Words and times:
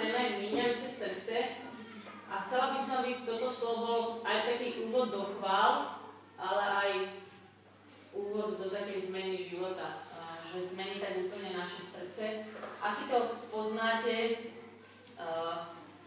Je 0.00 0.40
míňajúce 0.40 0.88
srdce 0.88 1.36
a 2.30 2.34
chcela 2.48 2.72
by 2.72 2.80
som, 2.80 3.04
aby 3.04 3.20
toto 3.28 3.52
slovo 3.52 4.24
aj 4.24 4.48
taký 4.48 4.88
úvod 4.88 5.12
do 5.12 5.22
chvál, 5.36 6.00
ale 6.40 6.64
aj 6.64 6.90
úvod 8.16 8.56
do 8.56 8.66
takej 8.72 9.12
zmeny 9.12 9.44
života 9.44 10.10
že 10.50 10.74
zmení 10.74 10.98
tak 10.98 11.14
úplne 11.30 11.54
naše 11.54 11.82
srdce. 11.82 12.24
Asi 12.82 13.06
to 13.06 13.38
poznáte, 13.54 14.50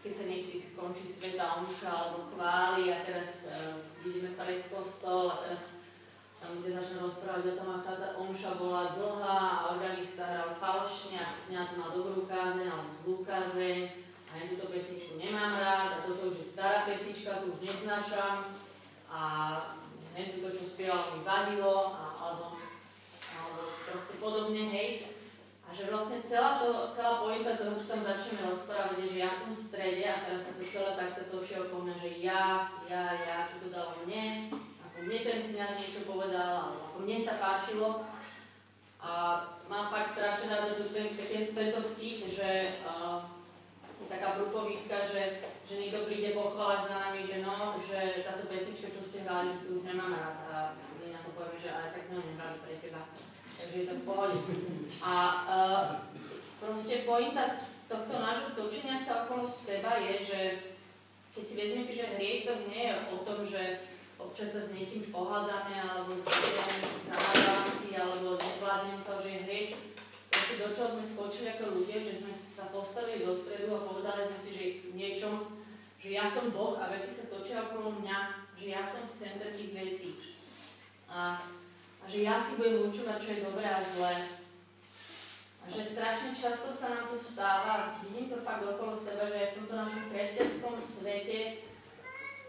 keď 0.04 0.12
sa 0.12 0.24
niekedy 0.28 0.60
skončí 0.60 1.04
sveta 1.08 1.64
omša 1.64 1.88
alebo 1.88 2.28
chváli 2.36 2.92
a 2.92 3.08
teraz 3.08 3.48
ideme 4.04 4.36
pred 4.36 4.68
kostol 4.68 5.32
a 5.32 5.48
teraz 5.48 5.80
tam 6.44 6.60
bude 6.60 6.76
začne 6.76 7.00
rozprávať 7.00 7.44
o 7.48 7.56
tom, 7.56 7.68
aká 7.80 7.92
tá 7.96 8.08
omša 8.20 8.60
bola 8.60 8.92
dlhá 9.00 9.40
a 9.48 9.66
organista 9.72 10.28
hral 10.28 10.52
falošne 10.60 11.16
a 11.16 11.40
kniaz 11.48 11.72
mal 11.80 11.96
dobrú 11.96 12.28
kázeň 12.28 12.68
alebo 12.68 12.92
zlú 13.00 13.16
kázeň 13.24 13.80
a 14.28 14.32
ja 14.36 14.44
túto 14.52 14.68
pesničku 14.68 15.16
nemám 15.16 15.56
rád 15.56 15.88
a 15.88 15.98
toto 16.04 16.28
už 16.28 16.44
je 16.44 16.52
stará 16.52 16.84
pesnička, 16.84 17.40
tu 17.40 17.56
už 17.56 17.64
neznášam 17.64 18.52
a 19.08 19.20
neviem, 20.12 20.36
toto, 20.36 20.60
čo 20.60 20.64
spieval, 20.68 21.16
mi 21.16 21.24
vadilo 21.24 21.96
a, 21.96 22.12
alebo 22.12 22.60
proste 23.88 24.20
podobne, 24.20 24.68
hej. 24.68 25.16
A 25.64 25.72
že 25.72 25.88
vlastne 25.88 26.20
celá, 26.28 26.60
to, 26.60 26.92
celá 26.92 27.24
pointa 27.24 27.56
toho, 27.56 27.72
čo 27.72 27.88
tam 27.88 28.04
začneme 28.04 28.44
rozprávať, 28.52 29.00
je, 29.00 29.16
že 29.16 29.18
ja 29.24 29.32
som 29.32 29.56
v 29.56 29.64
strede 29.64 30.04
a 30.04 30.28
teraz 30.28 30.44
sa 30.44 30.52
to 30.60 30.64
celé 30.68 30.92
takto 30.92 31.40
okolo 31.40 31.88
mňa, 31.88 31.96
že 32.04 32.10
ja, 32.20 32.68
ja, 32.84 33.02
ja, 33.16 33.36
čo 33.48 33.64
to 33.64 33.68
dalo 33.72 33.96
mne, 34.04 34.52
ako 34.94 35.10
mne 35.10 35.18
ten 35.26 35.38
kniaz 35.50 35.74
niečo 35.74 36.06
povedal, 36.06 36.70
alebo 36.70 36.80
ako 36.86 36.98
mne 37.02 37.18
sa 37.18 37.42
páčilo. 37.42 38.06
A 39.02 39.10
mám 39.66 39.90
fakt 39.90 40.14
strašne 40.14 40.54
rád 40.54 40.78
ten, 40.78 41.10
ten, 41.10 41.44
tento 41.50 41.80
vtip, 41.92 42.30
že 42.30 42.78
uh, 42.86 43.26
taká 44.06 44.38
brupovítka, 44.38 45.10
že, 45.10 45.42
že 45.66 45.74
niekto 45.74 46.06
príde 46.06 46.38
pochváľať 46.38 46.80
za 46.86 46.96
nami, 47.10 47.20
že 47.26 47.42
no, 47.42 47.82
že 47.82 48.22
táto 48.22 48.46
pesnička, 48.46 48.94
čo 48.94 49.02
ste 49.02 49.26
hrali, 49.26 49.58
tu 49.66 49.82
už 49.82 49.90
nemám 49.90 50.14
rád. 50.14 50.36
A 50.46 50.54
my 51.02 51.10
na 51.10 51.20
to 51.26 51.34
povieme, 51.34 51.58
že 51.58 51.74
ale 51.74 51.90
tak 51.90 52.06
sme 52.06 52.22
nehrali 52.22 52.56
pre 52.62 52.78
teba 52.78 53.02
takže 53.58 53.80
je 53.80 53.86
to 53.90 53.94
v 53.98 54.06
pohode. 54.06 54.38
A 55.02 55.14
uh, 55.50 55.86
proste 56.62 57.02
pointa 57.08 57.58
tohto 57.88 58.14
nášho 58.20 58.52
točenia 58.52 59.00
sa 59.00 59.24
okolo 59.24 59.48
seba 59.48 59.96
je, 59.98 60.14
že 60.22 60.40
keď 61.34 61.44
si 61.48 61.54
vezmete, 61.56 61.92
že 61.96 62.14
hriech 62.14 62.44
to 62.46 62.54
nie 62.68 62.86
je 62.86 62.94
o 63.10 63.16
tom, 63.24 63.42
že 63.42 63.93
občas 64.24 64.48
sa 64.56 64.60
s 64.64 64.72
niekým 64.72 65.12
pohádame, 65.12 65.76
alebo 65.76 66.20
nahádam 66.24 67.68
si, 67.68 67.92
alebo 67.92 68.40
nezvládnem 68.40 69.00
to, 69.04 69.14
že 69.20 69.30
je 69.30 69.40
hriech, 69.44 69.72
proste 70.32 70.54
do 70.58 70.68
čoho 70.72 70.88
sme 70.96 71.04
skočili 71.04 71.48
ako 71.52 71.64
ľudia, 71.84 71.98
že 72.02 72.14
sme 72.24 72.32
sa 72.32 72.64
postavili 72.72 73.28
do 73.28 73.36
stredu 73.36 73.68
a 73.76 73.86
povedali 73.86 74.32
sme 74.32 74.38
si, 74.40 74.50
že 74.56 74.64
niečom, 74.96 75.34
že 76.00 76.08
ja 76.16 76.24
som 76.24 76.48
Boh 76.50 76.80
a 76.80 76.88
veci 76.88 77.12
sa 77.12 77.28
točia 77.28 77.68
okolo 77.68 78.00
mňa, 78.00 78.48
že 78.56 78.66
ja 78.72 78.82
som 78.82 79.04
v 79.04 79.16
centre 79.16 79.52
tých 79.52 79.72
vecí. 79.76 80.10
A 81.08 81.38
a 82.04 82.10
že 82.12 82.20
ja 82.20 82.36
si 82.36 82.60
budem 82.60 82.84
určovať, 82.84 83.16
čo 83.16 83.30
je 83.32 83.46
dobré 83.48 83.64
a 83.64 83.80
zlé. 83.80 84.14
A 85.64 85.66
že 85.72 85.80
strašne 85.80 86.36
často 86.36 86.68
sa 86.76 86.92
nám 86.92 87.04
to 87.08 87.16
stáva, 87.16 87.96
vidím 88.04 88.28
to 88.28 88.44
fakt 88.44 88.60
okolo 88.60 88.92
seba, 89.00 89.24
že 89.32 89.40
aj 89.40 89.48
v 89.48 89.56
tomto 89.56 89.74
našom 89.80 90.04
kresťanskom 90.12 90.76
svete, 90.76 91.64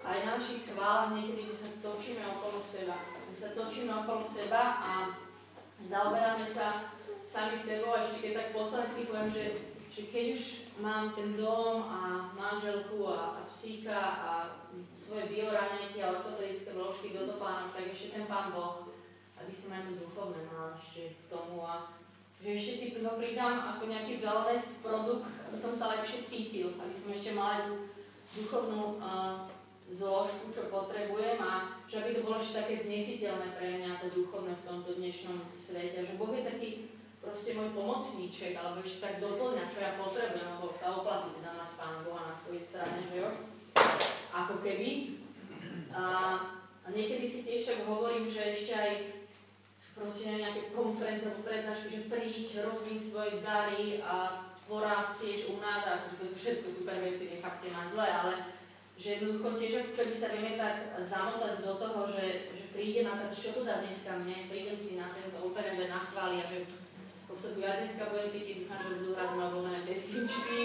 aj 0.05 0.17
na 0.21 0.31
našich 0.37 0.69
chválach 0.69 1.17
niekedy, 1.17 1.49
že 1.49 1.55
sa 1.65 1.69
točíme 1.81 2.21
okolo 2.21 2.61
seba. 2.61 2.97
Že 3.33 3.37
sa 3.37 3.49
točíme 3.57 3.91
okolo 4.05 4.21
seba 4.23 4.63
a 4.79 4.93
zaoberáme 5.81 6.45
sa 6.45 6.93
sami 7.25 7.57
sebou 7.57 7.97
a 7.97 8.05
ešte 8.05 8.21
keď 8.21 8.31
tak 8.37 8.47
poslanecky 8.53 9.09
poviem, 9.09 9.29
že, 9.33 9.45
že 9.89 10.01
keď 10.13 10.25
už 10.37 10.43
mám 10.77 11.17
ten 11.17 11.33
dom 11.33 11.89
a 11.89 12.29
manželku 12.37 13.01
a, 13.09 13.41
a 13.41 13.49
psíka 13.49 13.97
a 13.97 14.31
svoje 15.01 15.25
bioranejky 15.33 15.99
a 15.99 16.21
ortopedické 16.21 16.69
vložky 16.71 17.17
do 17.17 17.25
topánok, 17.25 17.73
tak 17.73 17.89
ešte 17.89 18.13
ten 18.13 18.25
pán 18.29 18.53
Boh 18.53 18.95
aby 19.45 19.53
som 19.53 19.77
aj 19.77 19.85
to 19.85 20.01
duchovné 20.01 20.41
mala 20.49 20.73
ešte 20.73 21.13
k 21.13 21.21
tomu 21.29 21.61
a 21.61 21.93
že 22.41 22.49
ešte 22.57 22.73
si 22.77 22.85
ho 22.97 23.13
pridám 23.13 23.77
ako 23.77 23.89
nejaký 23.89 24.21
wellness 24.21 24.81
produkt, 24.81 25.29
aby 25.49 25.57
som 25.57 25.73
sa 25.77 25.93
lepšie 25.97 26.25
cítil, 26.25 26.73
aby 26.81 26.93
som 26.93 27.13
ešte 27.13 27.31
mala 27.37 27.51
aj 27.61 27.63
duchovnú 28.33 28.97
uh, 28.97 29.45
zložku, 29.91 30.49
čo 30.49 30.73
potrebujem 30.73 31.37
a 31.37 31.77
že 31.85 32.01
aby 32.01 32.17
to 32.17 32.25
bolo 32.25 32.41
ešte 32.41 32.65
také 32.65 32.73
znesiteľné 32.73 33.53
pre 33.53 33.67
mňa, 33.77 34.01
to 34.01 34.09
duchovné 34.09 34.57
v 34.57 34.65
tomto 34.65 34.97
dnešnom 34.97 35.37
svete. 35.53 36.01
Že 36.01 36.17
Boh 36.17 36.33
je 36.33 36.43
taký 36.43 36.69
proste 37.21 37.57
môj 37.57 37.73
pomocníček, 37.73 38.53
alebo 38.57 38.81
ešte 38.81 39.01
tak 39.01 39.13
doplňa, 39.21 39.69
čo 39.69 39.79
ja 39.81 39.97
potrebujem, 39.97 40.45
lebo 40.45 40.73
tá 40.77 40.89
oplaty 40.93 41.37
teda 41.41 41.51
mať 41.57 41.71
Pána 41.77 41.99
Boha 42.05 42.21
na 42.29 42.35
svojej 42.37 42.65
strane, 42.65 43.01
že 43.09 43.15
jo? 43.21 43.29
Ako 44.33 44.61
keby. 44.61 45.21
A, 45.93 46.03
a 46.85 46.87
niekedy 46.93 47.25
si 47.25 47.41
tiež 47.45 47.65
tak 47.65 47.79
hovorím, 47.89 48.29
že 48.29 48.53
ešte 48.53 48.73
aj 48.73 48.93
proste 49.95 50.27
na 50.27 50.37
nejaké 50.43 50.61
konferencie 50.75 51.31
alebo 51.31 51.47
prednášky, 51.47 51.87
že 51.87 52.07
príď, 52.11 52.47
rozvíj 52.67 52.99
svoje 52.99 53.39
dary 53.39 54.03
a 54.03 54.43
porastieš 54.67 55.55
u 55.55 55.61
nás, 55.61 55.87
a 55.87 56.03
akože 56.03 56.19
to 56.19 56.25
sú 56.29 56.35
všetko 56.41 56.67
super 56.67 56.97
veci, 56.99 57.31
nechápte 57.31 57.69
ma 57.71 57.85
zle, 57.87 58.05
ale 58.05 58.33
že 58.95 59.19
jednoducho 59.19 59.59
tiež 59.59 59.73
ako 59.79 59.91
keby 59.95 60.15
sa 60.15 60.27
vieme 60.31 60.53
tak 60.55 60.95
zamotať 61.03 61.53
do 61.61 61.73
toho, 61.75 61.99
že, 62.07 62.25
že 62.55 62.65
prídem 62.71 63.11
a 63.11 63.19
teraz 63.19 63.35
čo 63.35 63.51
tu 63.51 63.61
dá 63.67 63.83
dneska 63.83 64.15
mne, 64.23 64.47
prídem 64.47 64.77
si 64.79 64.95
na 64.95 65.11
tento 65.11 65.35
UPNB 65.43 65.91
na 65.91 65.99
chváli 65.99 66.39
a 66.39 66.45
že 66.47 66.59
tu 67.25 67.59
ja 67.59 67.83
dneska 67.83 68.07
budem 68.07 68.31
cítiť, 68.31 68.55
dúfam, 68.63 68.79
že 68.79 68.95
budú 69.03 69.11
hrať 69.11 69.29
moje 69.35 69.47
obľúbené 69.51 69.79
pesničky 69.83 70.59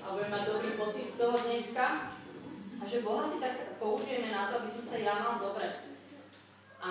a 0.00 0.04
budem 0.16 0.30
mať 0.32 0.42
dobrý 0.48 0.70
pocit 0.80 1.04
z 1.04 1.16
toho 1.20 1.36
dneska. 1.36 2.16
A 2.78 2.82
že 2.86 3.04
Boha 3.04 3.26
si 3.26 3.42
tak 3.42 3.76
použijeme 3.76 4.30
na 4.30 4.48
to, 4.48 4.62
aby 4.62 4.70
som 4.70 4.84
sa 4.86 4.96
ja 4.96 5.20
mal 5.20 5.36
dobre. 5.42 5.90
A 6.78 6.90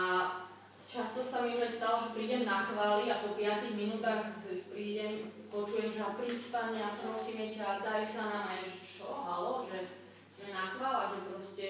Často 0.87 1.19
sa 1.19 1.43
mi 1.43 1.59
už 1.59 1.67
stalo, 1.67 1.99
že 1.99 2.15
prídem 2.15 2.47
na 2.47 2.63
chváli 2.63 3.11
a 3.11 3.19
po 3.19 3.35
5 3.35 3.75
minútach 3.75 4.31
prídem, 4.71 5.35
počujem, 5.51 5.91
že 5.91 5.99
príď 6.15 6.47
pane 6.47 6.79
a 6.79 6.95
prosíme 6.95 7.51
ťa, 7.51 7.83
daj 7.83 8.07
sa 8.07 8.23
nám 8.31 8.45
aj, 8.55 8.79
čo, 8.87 9.11
halo, 9.11 9.67
že 9.67 10.06
sme 10.37 10.53
na 10.53 10.69
chvála, 10.77 11.17
že 11.17 11.33
proste 11.33 11.65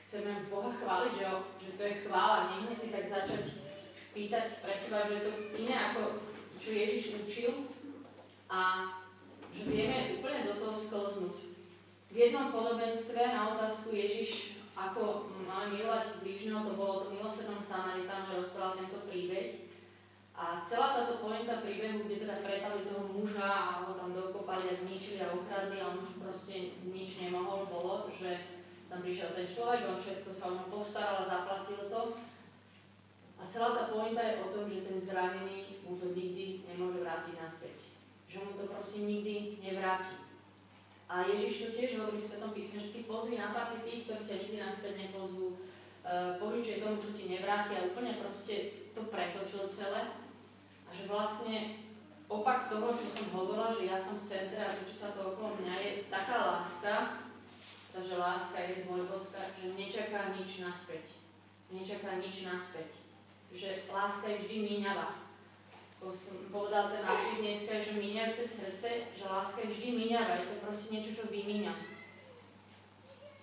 chceme 0.00 0.48
Boha 0.48 0.72
chváliť, 0.72 1.12
že, 1.12 1.24
že 1.60 1.70
to 1.76 1.82
je 1.84 1.94
chvála, 2.08 2.48
nehneď 2.48 2.78
si 2.80 2.88
tak 2.88 3.04
začať 3.12 3.44
pýtať 4.16 4.64
pre 4.64 4.72
seba, 4.72 5.04
že 5.08 5.12
je 5.20 5.24
to 5.28 5.32
iné 5.60 5.76
ako 5.76 6.24
čo 6.56 6.70
Ježiš 6.72 7.04
učil 7.20 7.52
a 8.48 8.92
že 9.52 9.68
vieme 9.68 10.16
úplne 10.16 10.48
do 10.48 10.54
toho 10.56 10.74
sklznúť. 10.76 11.36
V 12.12 12.16
jednom 12.16 12.48
podobenstve 12.52 13.20
na 13.20 13.56
otázku 13.56 13.92
Ježiš 13.92 14.60
ako 14.72 15.28
máme 15.44 15.76
milovať 15.76 16.24
blížneho, 16.24 16.64
to 16.64 16.72
bolo 16.72 17.04
to 17.04 17.12
milosrdnom 17.12 17.60
Samaritánu, 17.60 18.40
rozprával 18.40 18.80
tento 18.80 19.04
príbeh. 19.04 19.61
A 20.32 20.64
celá 20.64 20.96
táto 20.96 21.20
pointa 21.20 21.60
príbehu, 21.60 22.08
kde 22.08 22.24
teda 22.24 22.40
prepali 22.40 22.88
toho 22.88 23.04
muža 23.12 23.44
a 23.44 23.84
ho 23.84 23.92
tam 23.92 24.16
dokopali 24.16 24.64
a 24.72 24.80
zničili 24.80 25.20
a 25.20 25.28
ukradli 25.28 25.76
a 25.76 25.92
on 25.92 26.00
už 26.00 26.24
proste 26.24 26.72
nič 26.88 27.20
nemohol, 27.20 27.68
bolo, 27.68 28.08
že 28.16 28.60
tam 28.88 29.04
prišiel 29.04 29.36
ten 29.36 29.48
človek, 29.48 29.88
on 29.88 30.00
všetko 30.00 30.30
sa 30.32 30.44
o 30.48 30.56
ňom 30.56 30.68
postaral 30.72 31.20
a 31.20 31.28
zaplatil 31.28 31.88
to. 31.88 32.00
A 33.36 33.42
celá 33.44 33.76
tá 33.76 33.84
pointa 33.92 34.22
je 34.24 34.40
o 34.40 34.48
tom, 34.54 34.64
že 34.72 34.88
ten 34.88 34.96
zranený 34.96 35.82
mu 35.84 36.00
to 36.00 36.16
nikdy 36.16 36.64
nemôže 36.64 37.04
vrátiť 37.04 37.34
naspäť. 37.36 37.76
Že 38.28 38.38
mu 38.48 38.50
to 38.56 38.64
proste 38.72 39.04
nikdy 39.04 39.60
nevráti. 39.60 40.16
A 41.12 41.28
Ježiš 41.28 41.56
to 41.60 41.68
tiež 41.76 42.00
hovorí 42.00 42.16
v 42.16 42.24
Svetom 42.24 42.56
písme, 42.56 42.80
že 42.80 42.92
ty 42.96 43.04
pozvi 43.04 43.36
na 43.36 43.52
paty 43.52 43.84
tých, 43.84 44.08
ktorí 44.08 44.22
ťa 44.24 44.40
nikdy 44.48 44.58
naspäť 44.64 44.94
nepozvú, 44.96 45.60
uh, 46.08 46.40
tomu, 46.40 46.96
čo 46.96 47.10
ti 47.12 47.28
nevráti 47.28 47.76
a 47.76 47.84
úplne 47.84 48.16
proste 48.16 48.88
to 48.96 49.04
pretočil 49.12 49.68
celé. 49.68 50.21
A 50.92 50.94
že 50.94 51.08
vlastne 51.08 51.80
opak 52.28 52.68
toho, 52.68 52.92
čo 52.92 53.08
som 53.08 53.32
hovorila, 53.32 53.72
že 53.72 53.88
ja 53.88 53.96
som 53.96 54.20
v 54.20 54.28
centre 54.28 54.60
a 54.60 54.76
to, 54.76 54.84
čo 54.92 54.96
sa 55.00 55.08
to 55.16 55.32
okolo 55.32 55.56
mňa 55.64 55.76
je 55.80 55.90
taká 56.12 56.60
láska, 56.60 57.24
takže 57.96 58.20
láska 58.20 58.60
je 58.60 58.84
dvojbodka, 58.84 59.56
že 59.56 59.72
nečaká 59.72 60.36
nič 60.36 60.60
naspäť. 60.60 61.16
Nečaká 61.72 62.20
nič 62.20 62.44
naspäť. 62.44 62.92
Že 63.56 63.88
láska 63.88 64.28
je 64.28 64.36
vždy 64.44 64.56
míňavá 64.60 65.22
som 66.10 66.34
povedal 66.50 66.90
ten 66.90 67.06
artist 67.06 67.38
dneska, 67.38 67.78
že 67.78 67.94
míňajúce 67.94 68.42
srdce, 68.42 68.90
že 69.14 69.22
láska 69.22 69.62
je 69.62 69.70
vždy 69.70 69.88
míňavá, 69.94 70.34
je 70.42 70.50
to 70.50 70.56
proste 70.58 70.90
niečo, 70.90 71.14
čo 71.14 71.30
vymíňa. 71.30 71.70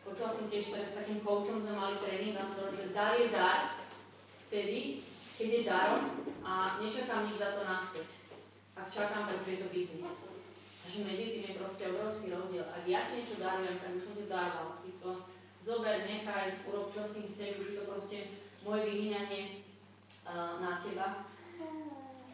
Počula 0.03 0.27
som 0.27 0.51
tiež 0.51 0.75
teraz 0.75 0.91
s 0.91 0.99
takým 0.99 1.23
koučom, 1.23 1.63
sme 1.63 1.79
mali 1.79 1.95
tréning 2.03 2.35
a 2.35 2.43
že 2.75 2.91
dar 2.91 3.15
je 3.15 3.31
dar 3.31 3.79
vtedy, 4.49 5.07
keď 5.39 5.49
je 5.55 5.61
darom 5.63 6.03
a 6.43 6.75
nečakám 6.83 7.23
nič 7.23 7.39
za 7.39 7.55
to 7.55 7.63
naspäť. 7.63 8.11
ak 8.75 8.91
čakám, 8.91 9.23
tak 9.23 9.39
už 9.39 9.47
je 9.55 9.59
to 9.63 9.67
biznis. 9.71 10.11
Takže 10.83 10.99
medzi 11.07 11.25
tým 11.31 11.43
je 11.47 11.59
proste 11.59 11.83
obrovský 11.87 12.27
rozdiel. 12.35 12.67
Ak 12.67 12.83
ja 12.83 13.07
ti 13.07 13.23
niečo 13.23 13.39
darujem, 13.39 13.79
tak 13.79 13.95
už 13.95 14.03
som 14.03 14.15
ti 14.19 14.27
daroval. 14.27 14.83
Ty 14.83 14.91
to 14.99 15.11
zober, 15.63 15.95
nechaj, 16.03 16.59
urob 16.67 16.91
čo 16.91 17.07
s 17.07 17.23
chceš, 17.23 17.55
už 17.55 17.67
je 17.71 17.75
to 17.79 17.83
proste 17.87 18.17
moje 18.67 18.81
vyvíňanie 18.91 19.63
uh, 20.27 20.59
na 20.59 20.75
teba. 20.75 21.23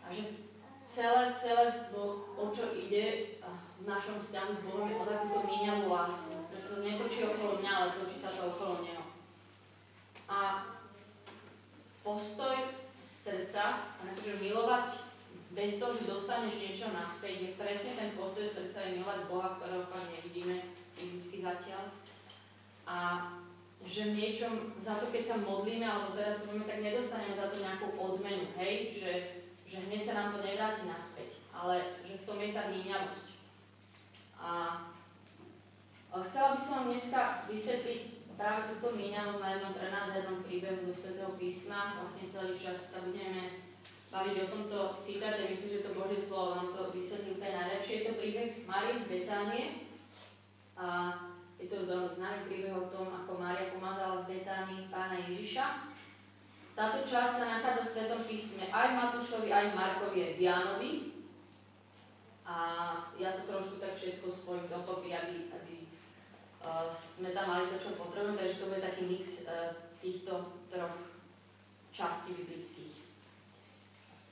A 0.01 0.07
že 0.09 0.41
celé, 0.81 1.33
celé, 1.37 1.65
no, 1.93 2.25
o 2.33 2.45
čo 2.49 2.73
ide 2.73 3.37
v 3.81 3.83
našom 3.85 4.17
vzťahu 4.17 4.49
s 4.49 4.65
Bohom 4.65 4.89
je 4.89 4.97
o 4.97 5.05
takúto 5.05 5.45
míňavú 5.45 5.93
lásku. 5.93 6.33
Že 6.49 6.57
sa 6.57 6.75
netočí 6.81 7.21
okolo 7.21 7.61
mňa, 7.61 7.69
ale 7.69 7.89
točí 8.01 8.17
sa 8.17 8.33
to 8.33 8.49
okolo 8.49 8.81
Neho. 8.81 9.05
A 10.25 10.39
postoj 12.01 12.84
srdca, 13.05 13.93
a 13.95 14.01
že 14.17 14.41
milovať 14.41 15.15
bez 15.53 15.79
toho, 15.79 15.95
že 15.95 16.09
dostaneš 16.09 16.57
niečo 16.57 16.91
naspäť, 16.91 17.35
je 17.39 17.49
presne 17.55 17.95
ten 17.95 18.11
postoj 18.17 18.43
srdca 18.43 18.81
je 18.81 18.99
milovať 18.99 19.19
Boha, 19.29 19.55
ktorého 19.55 19.87
fakt 19.87 20.11
nevidíme 20.11 20.59
fyzicky 20.97 21.45
zatiaľ. 21.45 21.93
A 22.83 22.97
že 23.85 24.17
niečom, 24.17 24.73
za 24.81 24.97
to 24.97 25.13
keď 25.13 25.23
sa 25.23 25.37
modlíme, 25.39 25.85
alebo 25.85 26.17
teraz 26.17 26.41
robíme, 26.43 26.65
tak 26.65 26.81
nedostaneme 26.81 27.37
za 27.37 27.53
to 27.53 27.61
nejakú 27.61 27.93
odmenu, 27.93 28.49
hej? 28.57 28.97
Že, 28.97 29.13
že 29.69 29.77
hneď 29.85 30.01
sa 30.01 30.13
nám 30.17 30.29
to 30.33 30.39
nevráti 30.41 30.89
naspäť, 30.89 31.37
ale 31.53 32.01
že 32.01 32.17
v 32.17 32.25
tom 32.25 32.37
je 32.41 32.49
tá 32.49 32.73
míňavosť. 32.73 33.27
A 34.41 34.51
chcela 36.25 36.57
by 36.57 36.59
som 36.59 36.73
vám 36.81 36.87
dneska 36.95 37.21
vysvetliť 37.45 38.01
práve 38.35 38.75
túto 38.75 38.95
míňavosť 38.95 39.41
na 39.41 39.49
jednom 39.55 39.73
prenádhernom 39.73 40.39
príbehu 40.43 40.79
zo 40.87 40.93
Svetého 40.93 41.33
písma. 41.39 41.99
Vlastne 42.03 42.31
celý 42.31 42.55
čas 42.59 42.77
sa 42.95 42.99
budeme 43.03 43.63
baviť 44.11 44.35
o 44.43 44.51
tomto 44.51 44.77
citáte, 45.03 45.51
myslím, 45.51 45.71
že 45.79 45.83
to 45.83 45.95
Božie 45.95 46.19
slovo 46.19 46.55
nám 46.55 46.69
to 46.71 46.81
vysvetlí 46.95 47.35
úplne 47.35 47.55
najlepšie. 47.55 47.95
Je 47.95 48.05
to 48.07 48.13
príbeh 48.19 48.49
Marie 48.67 48.95
z 48.95 49.05
Betánie 49.11 49.65
a 50.75 50.87
je 51.55 51.67
to 51.71 51.87
veľmi 51.87 52.11
známy 52.11 52.39
príbeh 52.47 52.75
o 52.75 52.91
tom, 52.91 53.07
ako 53.11 53.39
Mária 53.39 53.71
pomazala 53.71 54.23
v 54.23 54.39
Betánii 54.39 54.91
pána 54.91 55.19
Ježiša. 55.23 55.95
Táto 56.75 57.07
časť 57.07 57.33
sa 57.39 57.45
nachádza 57.47 57.83
v 57.88 57.91
Svetom 57.95 58.21
písme 58.27 58.67
aj 58.67 58.88
Matúšovi, 58.99 59.47
aj 59.47 59.71
Markovi, 59.71 60.19
aj 60.27 60.35
Jánovi. 60.35 60.91
A 62.43 62.57
ja 63.15 63.39
to 63.39 63.47
trošku 63.47 63.79
tak 63.79 63.95
všetko 63.95 64.27
spojím 64.27 64.67
dokopy, 64.67 65.15
aby, 65.15 65.49
aby 65.55 65.84
sme 66.95 67.31
tam 67.31 67.45
mali 67.50 67.69
to, 67.71 67.77
čo 67.77 67.97
potrebujeme, 67.97 68.38
takže 68.38 68.59
to 68.62 68.69
bude 68.69 68.81
taký 68.81 69.03
mix 69.06 69.45
uh, 69.45 69.73
týchto 70.01 70.53
troch 70.69 70.97
častí 71.95 72.35
biblických. 72.35 72.95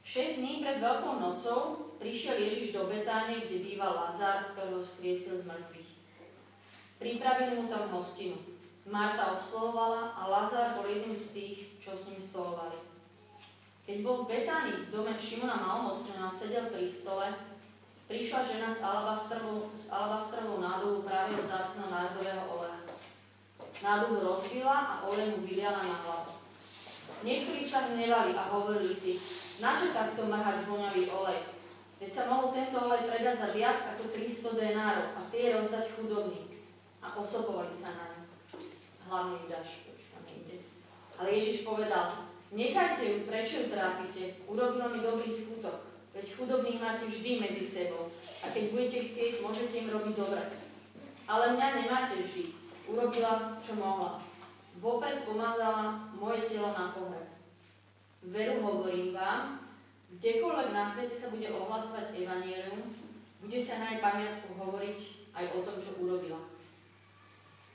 6 0.04 0.40
dní 0.44 0.54
pred 0.60 0.84
Veľkou 0.84 1.16
nocou 1.18 1.90
prišiel 1.98 2.36
Ježiš 2.36 2.76
do 2.76 2.92
Betáne, 2.92 3.40
kde 3.40 3.64
býval 3.64 3.96
Lazar, 3.96 4.52
ktorého 4.52 4.84
skriesil 4.84 5.40
z 5.40 5.48
mŕtvych. 5.48 5.90
Pripravili 7.00 7.54
mu 7.56 7.72
tam 7.72 7.88
hostinu. 7.88 8.36
Marta 8.84 9.40
obsluhovala 9.40 10.12
a 10.12 10.28
Lazar 10.28 10.76
bol 10.76 10.84
jedným 10.84 11.16
z 11.16 11.28
tých, 11.32 11.58
čo 11.80 11.96
s 11.96 12.12
ním 12.12 12.20
stolovali. 12.20 12.84
Keď 13.88 13.98
bol 14.04 14.24
v 14.24 14.30
Betánii 14.36 14.88
v 14.88 14.92
dome 14.92 15.16
Šimona 15.16 15.56
Malmocnena 15.56 16.28
sedel 16.28 16.68
pri 16.68 16.88
stole, 16.88 17.32
prišla 18.14 18.46
žena 18.46 18.70
s 18.70 18.78
alabastrovou, 18.78 19.74
s 19.74 19.90
alabastrovou 19.90 20.62
nádobou 20.62 21.02
práve 21.02 21.34
vzácna 21.42 21.90
nardového 21.90 22.46
oleja. 22.46 22.86
Nádobu 23.82 24.22
rozbila 24.22 24.78
a 24.86 24.94
olej 25.10 25.34
mu 25.34 25.42
vyliala 25.42 25.82
na 25.82 25.98
hlavu. 26.06 26.38
Niektorí 27.26 27.66
sa 27.66 27.90
hnevali 27.90 28.38
a 28.38 28.54
hovorili 28.54 28.94
si, 28.94 29.18
na 29.58 29.74
čo 29.74 29.90
takto 29.98 30.30
mrhať 30.30 30.70
voňavý 30.70 31.10
olej? 31.10 31.58
Veď 31.98 32.12
sa 32.14 32.30
mohol 32.30 32.54
tento 32.54 32.78
olej 32.86 33.02
predať 33.10 33.36
za 33.42 33.50
viac 33.50 33.82
ako 33.82 34.14
300 34.14 34.62
denárov 34.62 35.08
a 35.18 35.20
tie 35.34 35.58
rozdať 35.58 35.86
chudobným. 35.98 36.54
A 37.02 37.18
osopovali 37.18 37.74
sa 37.74 37.98
na 37.98 38.06
ňu. 38.14 38.24
Hlavne 39.10 39.42
Judáš, 39.42 39.90
už 39.90 40.14
tam 40.14 40.24
ide. 40.30 40.62
Ale 41.18 41.34
Ježiš 41.34 41.66
povedal, 41.66 42.30
nechajte 42.54 43.04
ju, 43.10 43.18
prečo 43.26 43.66
ju 43.66 43.74
trápite? 43.74 44.38
Urobila 44.46 44.94
mi 44.94 45.02
dobrý 45.02 45.28
skutok. 45.34 45.93
Veď 46.14 46.26
chudobných 46.38 46.78
máte 46.78 47.10
vždy 47.10 47.42
medzi 47.42 47.66
sebou. 47.66 48.14
A 48.46 48.54
keď 48.54 48.70
budete 48.70 49.00
chcieť, 49.10 49.42
môžete 49.42 49.82
im 49.82 49.90
robiť 49.90 50.14
dobre. 50.14 50.46
Ale 51.26 51.58
mňa 51.58 51.68
nemáte 51.82 52.22
vždy. 52.22 52.54
Urobila, 52.86 53.58
čo 53.66 53.74
mohla. 53.82 54.22
Vopred 54.78 55.26
pomazala 55.26 56.06
moje 56.14 56.46
telo 56.46 56.70
na 56.70 56.94
pohreb. 56.94 57.34
Veru 58.24 58.62
hovorím 58.62 59.18
vám, 59.18 59.64
kdekoľvek 60.20 60.70
na 60.72 60.86
svete 60.86 61.18
sa 61.18 61.34
bude 61.34 61.50
ohlasovať 61.50 62.14
evanielium, 62.16 62.94
bude 63.44 63.60
sa 63.60 63.82
na 63.82 63.92
jej 63.92 64.00
pamiatku 64.00 64.56
hovoriť 64.56 65.00
aj 65.34 65.46
o 65.52 65.60
tom, 65.66 65.76
čo 65.82 66.00
urobila. 66.00 66.40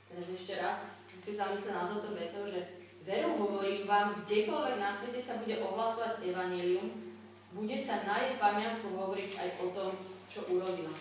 Teraz 0.09 0.25
ešte 0.25 0.53
raz 0.57 0.79
si 1.19 1.37
zamyslieť 1.37 1.75
na 1.75 1.91
toto 1.91 2.15
veto, 2.15 2.47
že 2.49 2.81
veru 3.05 3.37
hovorím 3.37 3.85
vám, 3.85 4.25
kdekoľvek 4.25 4.77
na 4.81 4.89
svete 4.89 5.21
sa 5.21 5.37
bude 5.37 5.59
ohlasovať 5.61 6.25
evanielium, 6.25 7.08
bude 7.53 7.77
sa 7.77 8.05
na 8.05 8.15
jej 8.21 8.35
pamiatku 8.37 8.93
hovoriť 8.93 9.31
aj 9.33 9.49
o 9.61 9.67
tom, 9.73 9.91
čo 10.29 10.45
urobila. 10.45 10.93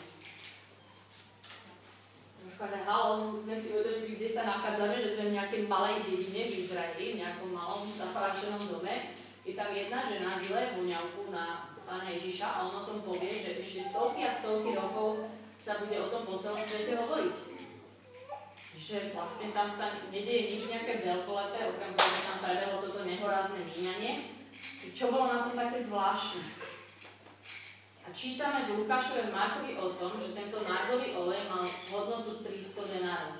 Troška, 2.38 2.64
že 2.72 2.78
halo, 2.88 3.12
skúsme 3.28 3.54
si 3.60 3.68
uvedomiť, 3.76 4.08
kde 4.16 4.28
sa 4.32 4.42
nachádzame, 4.48 4.96
že 5.04 5.12
sme 5.12 5.24
v 5.28 5.36
nejakej 5.36 5.62
malej 5.68 6.00
dedine 6.00 6.42
v 6.48 6.58
Izraeli, 6.64 7.06
v 7.12 7.20
nejakom 7.20 7.50
malom 7.52 7.84
zafarašenom 7.92 8.64
dome 8.72 9.12
je 9.48 9.52
tam 9.56 9.72
jedna 9.72 10.04
žena, 10.04 10.40
vyle 10.40 10.76
voňavku 10.76 11.32
na 11.32 11.72
pána 11.88 12.12
Ježiša 12.12 12.46
a 12.52 12.58
on 12.68 12.84
o 12.84 12.86
tom 12.88 13.00
povie, 13.00 13.32
že 13.32 13.64
ešte 13.64 13.80
stovky 13.80 14.28
a 14.28 14.32
stovky 14.32 14.76
rokov 14.76 15.32
sa 15.56 15.80
bude 15.80 15.96
o 15.96 16.12
tom 16.12 16.28
po 16.28 16.36
celom 16.36 16.60
svete 16.60 16.92
hovoriť. 17.00 17.36
Že 18.76 19.16
vlastne 19.16 19.48
tam 19.56 19.68
sa 19.68 20.04
nedieje 20.12 20.52
nič 20.52 20.62
nejaké 20.68 21.00
veľkolepé, 21.00 21.64
okrem 21.64 21.92
toho, 21.96 22.10
že 22.12 22.28
tam 22.28 22.38
prebehlo 22.44 22.78
toto 22.84 23.00
nehorázne 23.08 23.60
míňanie. 23.64 24.37
Čo 24.94 25.14
bolo 25.14 25.30
na 25.30 25.46
tom 25.46 25.54
také 25.54 25.78
zvláštne? 25.78 26.42
A 28.02 28.08
čítame 28.16 28.64
v 28.64 28.82
Lukášovej 28.82 29.28
Markovi 29.28 29.76
o 29.76 29.92
tom, 30.00 30.16
že 30.16 30.32
tento 30.32 30.64
nardový 30.64 31.12
olej 31.12 31.44
mal 31.46 31.62
hodnotu 31.92 32.40
300 32.40 32.92
denárov. 32.96 33.36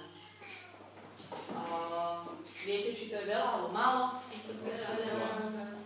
Viete, 2.59 2.91
či 2.93 3.09
to 3.09 3.17
je 3.25 3.31
veľa 3.33 3.47
alebo 3.49 3.69
málo? 3.73 4.21
300 4.45 5.01
denárov 5.01 5.79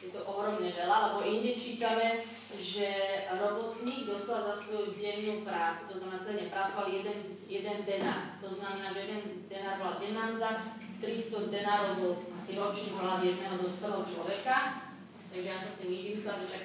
je 0.00 0.08
to 0.16 0.24
ohromne 0.24 0.72
veľa, 0.72 1.12
lebo 1.12 1.20
inde 1.28 1.52
čítame, 1.52 2.24
že 2.56 2.88
robotník 3.36 4.08
dostal 4.08 4.48
za 4.48 4.56
svoju 4.56 4.96
dennú 4.96 5.44
prácu, 5.44 5.92
to 5.92 5.94
znamená 6.00 6.18
celé 6.24 6.48
pracoval 6.48 6.88
jeden, 6.88 7.20
jeden 7.44 7.78
denár. 7.84 8.40
To 8.40 8.48
znamená, 8.48 8.96
že 8.96 9.00
jeden 9.04 9.22
denár 9.44 9.76
bola 9.76 10.00
denná 10.00 10.32
mzda, 10.32 10.50
300 11.00 11.48
denárov 11.48 11.92
bol 11.98 12.14
asi 12.36 12.60
ročný 12.60 12.94
hľad 12.94 13.20
jedného 13.24 13.56
dospelého 13.58 14.04
človeka. 14.04 14.56
Takže 15.30 15.46
ja 15.46 15.56
som 15.56 15.72
si 15.72 15.84
my 15.88 15.98
vymyslel, 16.12 16.36
že 16.42 16.46
však 16.52 16.64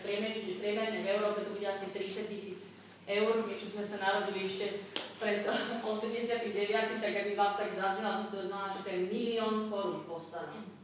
priemerne 0.60 1.00
v 1.00 1.12
Európe 1.16 1.40
to 1.46 1.56
bude 1.56 1.68
asi 1.70 1.88
30 1.94 2.32
tisíc 2.32 2.62
eur, 3.06 3.46
my 3.46 3.54
sme 3.54 3.84
sa 3.86 4.02
narodili 4.02 4.50
ešte 4.50 4.82
pred 5.22 5.46
89, 5.86 7.02
tak 7.02 7.14
aby 7.14 7.32
vám 7.38 7.54
tak 7.54 7.72
zaznela, 7.78 8.18
som 8.20 8.28
sa 8.28 8.40
znala, 8.50 8.68
že 8.74 8.82
to 8.82 8.90
je 8.90 9.00
milión 9.14 9.70
korún 9.70 10.02
postavený 10.10 10.76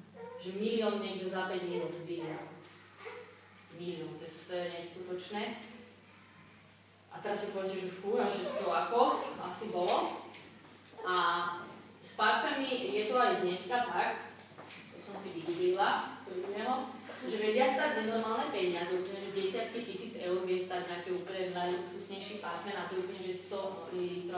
že 0.41 0.57
milión 0.57 0.97
niekto 0.97 1.29
za 1.29 1.45
5 1.45 1.69
minút 1.69 1.93
vyhral. 2.01 2.49
Milión, 3.77 4.17
to, 4.17 4.25
to 4.25 4.53
je 4.57 4.65
neskutočné. 4.73 5.43
A 7.13 7.21
teraz 7.21 7.45
si 7.45 7.53
poviete, 7.53 7.85
že 7.85 7.93
fú, 7.93 8.17
že 8.17 8.49
to 8.57 8.73
ako 8.73 9.21
asi 9.45 9.69
bolo. 9.69 10.25
A 11.05 11.15
s 12.21 12.29
parfémy 12.29 12.93
je 12.93 13.09
to 13.09 13.17
aj 13.17 13.41
dneska 13.41 13.81
tak, 13.89 14.29
to 14.69 15.01
som 15.01 15.17
si 15.25 15.41
vygooglila, 15.41 16.21
že 17.25 17.33
vedia 17.33 17.65
stať 17.65 18.05
nenormálne 18.05 18.53
peniaze, 18.53 18.93
úplne 18.93 19.25
že 19.25 19.41
desiatky 19.41 19.81
tisíc 19.81 20.21
eur 20.21 20.45
vie 20.45 20.53
stať 20.53 20.85
nejaký 20.85 21.17
úplne 21.17 21.49
najluxusnejší 21.49 22.37
parfém, 22.37 22.77
a 22.77 22.85
to 22.85 23.01
je 23.01 23.09
úplne 23.09 23.21
že 23.25 23.49
100 23.49 23.97
ml. 23.97 24.37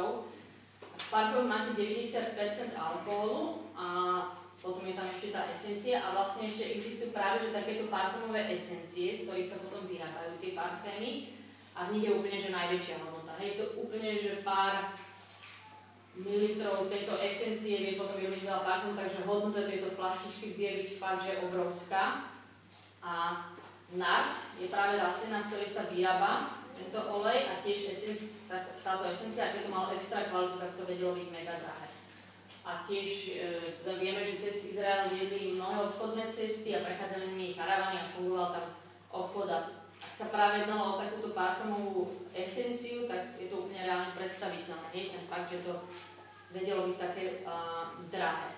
V 0.95 1.07
parfému 1.11 1.43
máte 1.43 1.75
90% 1.75 2.71
alkoholu 2.71 3.67
a 3.75 3.87
potom 4.63 4.87
je 4.87 4.95
tam 4.95 5.11
ešte 5.11 5.35
tá 5.35 5.51
esencia 5.51 6.07
a 6.07 6.15
vlastne 6.15 6.47
ešte 6.47 6.79
existujú 6.79 7.11
práve 7.11 7.43
že 7.43 7.51
takéto 7.51 7.91
parfumové 7.91 8.47
esencie, 8.47 9.11
z 9.11 9.27
ktorých 9.27 9.51
sa 9.51 9.59
potom 9.59 9.91
vyrábajú 9.91 10.39
tie 10.39 10.55
parfémy 10.55 11.35
a 11.75 11.91
v 11.91 11.99
nich 11.99 12.07
je 12.07 12.15
úplne 12.15 12.39
že 12.39 12.47
najväčšia 12.47 13.03
hodnota. 13.03 13.35
Hej, 13.43 13.59
to 13.59 13.75
úplne, 13.75 14.15
že 14.23 14.39
pár 14.39 14.95
mililitrov 16.17 16.89
tejto 16.89 17.17
esencie 17.21 17.81
vie 17.81 17.93
potom 17.97 18.17
vyrobiť 18.17 18.41
veľa 18.45 18.61
parfum, 18.61 18.93
takže 18.93 19.25
hodnota 19.25 19.65
tejto 19.65 19.97
flaštičky 19.97 20.53
vie 20.53 20.69
byť 20.83 20.89
fakt, 21.01 21.25
že 21.25 21.41
obrovská. 21.41 22.29
A 23.03 23.13
nard 23.97 24.37
je 24.61 24.69
práve 24.69 25.01
rastlina, 25.01 25.41
z 25.41 25.47
ktorej 25.49 25.69
sa 25.69 25.83
vyrába 25.89 26.31
tento 26.73 27.01
olej 27.09 27.49
a 27.49 27.61
tiež 27.61 27.93
esenci, 27.93 28.33
tá, 28.49 28.61
táto 28.81 29.09
esencia, 29.09 29.53
keď 29.53 29.67
to 29.67 29.73
malo 29.73 29.93
extra 29.93 30.29
kvalitu, 30.29 30.57
tak 30.57 30.73
to 30.77 30.83
vedelo 30.89 31.13
byť 31.17 31.27
mega 31.29 31.55
drahé 31.61 31.93
a 32.63 32.87
tiež 32.87 33.35
e, 33.35 33.99
vieme, 33.99 34.23
že 34.23 34.39
cez 34.39 34.71
Izrael 34.71 35.11
viedli 35.11 35.59
mnohé 35.59 35.83
obchodné 35.83 36.31
cesty 36.31 36.71
a 36.71 36.79
prechádzali 36.79 37.35
nimi 37.35 37.59
karavany 37.59 37.99
a 37.99 38.11
fungoval 38.15 38.55
tam 38.55 38.65
obchod 39.11 39.47
a 39.51 39.59
sa 40.13 40.29
práve 40.29 40.63
jednalo 40.63 40.95
o 40.95 41.01
takúto 41.01 41.33
parfumovú 41.33 42.29
esenciu, 42.37 43.09
tak 43.09 43.33
je 43.41 43.49
to 43.49 43.65
úplne 43.65 43.81
reálne 43.81 44.13
predstaviteľné. 44.13 44.87
Je 44.93 45.09
ten 45.09 45.23
fakt, 45.25 45.49
že 45.49 45.65
to 45.65 45.89
vedelo 46.53 46.93
byť 46.93 46.97
také 47.01 47.41
uh, 47.41 47.97
drahé. 48.13 48.53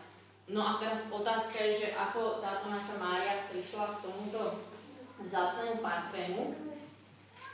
No 0.51 0.61
a 0.61 0.71
teraz 0.77 1.09
otázka 1.09 1.57
je, 1.57 1.87
že 1.87 1.87
ako 1.95 2.43
táto 2.43 2.67
naša 2.69 2.99
Mária 2.99 3.47
prišla 3.49 3.97
k 3.97 4.03
tomuto 4.03 4.67
vzácnemu 5.23 5.79
parfému. 5.79 6.43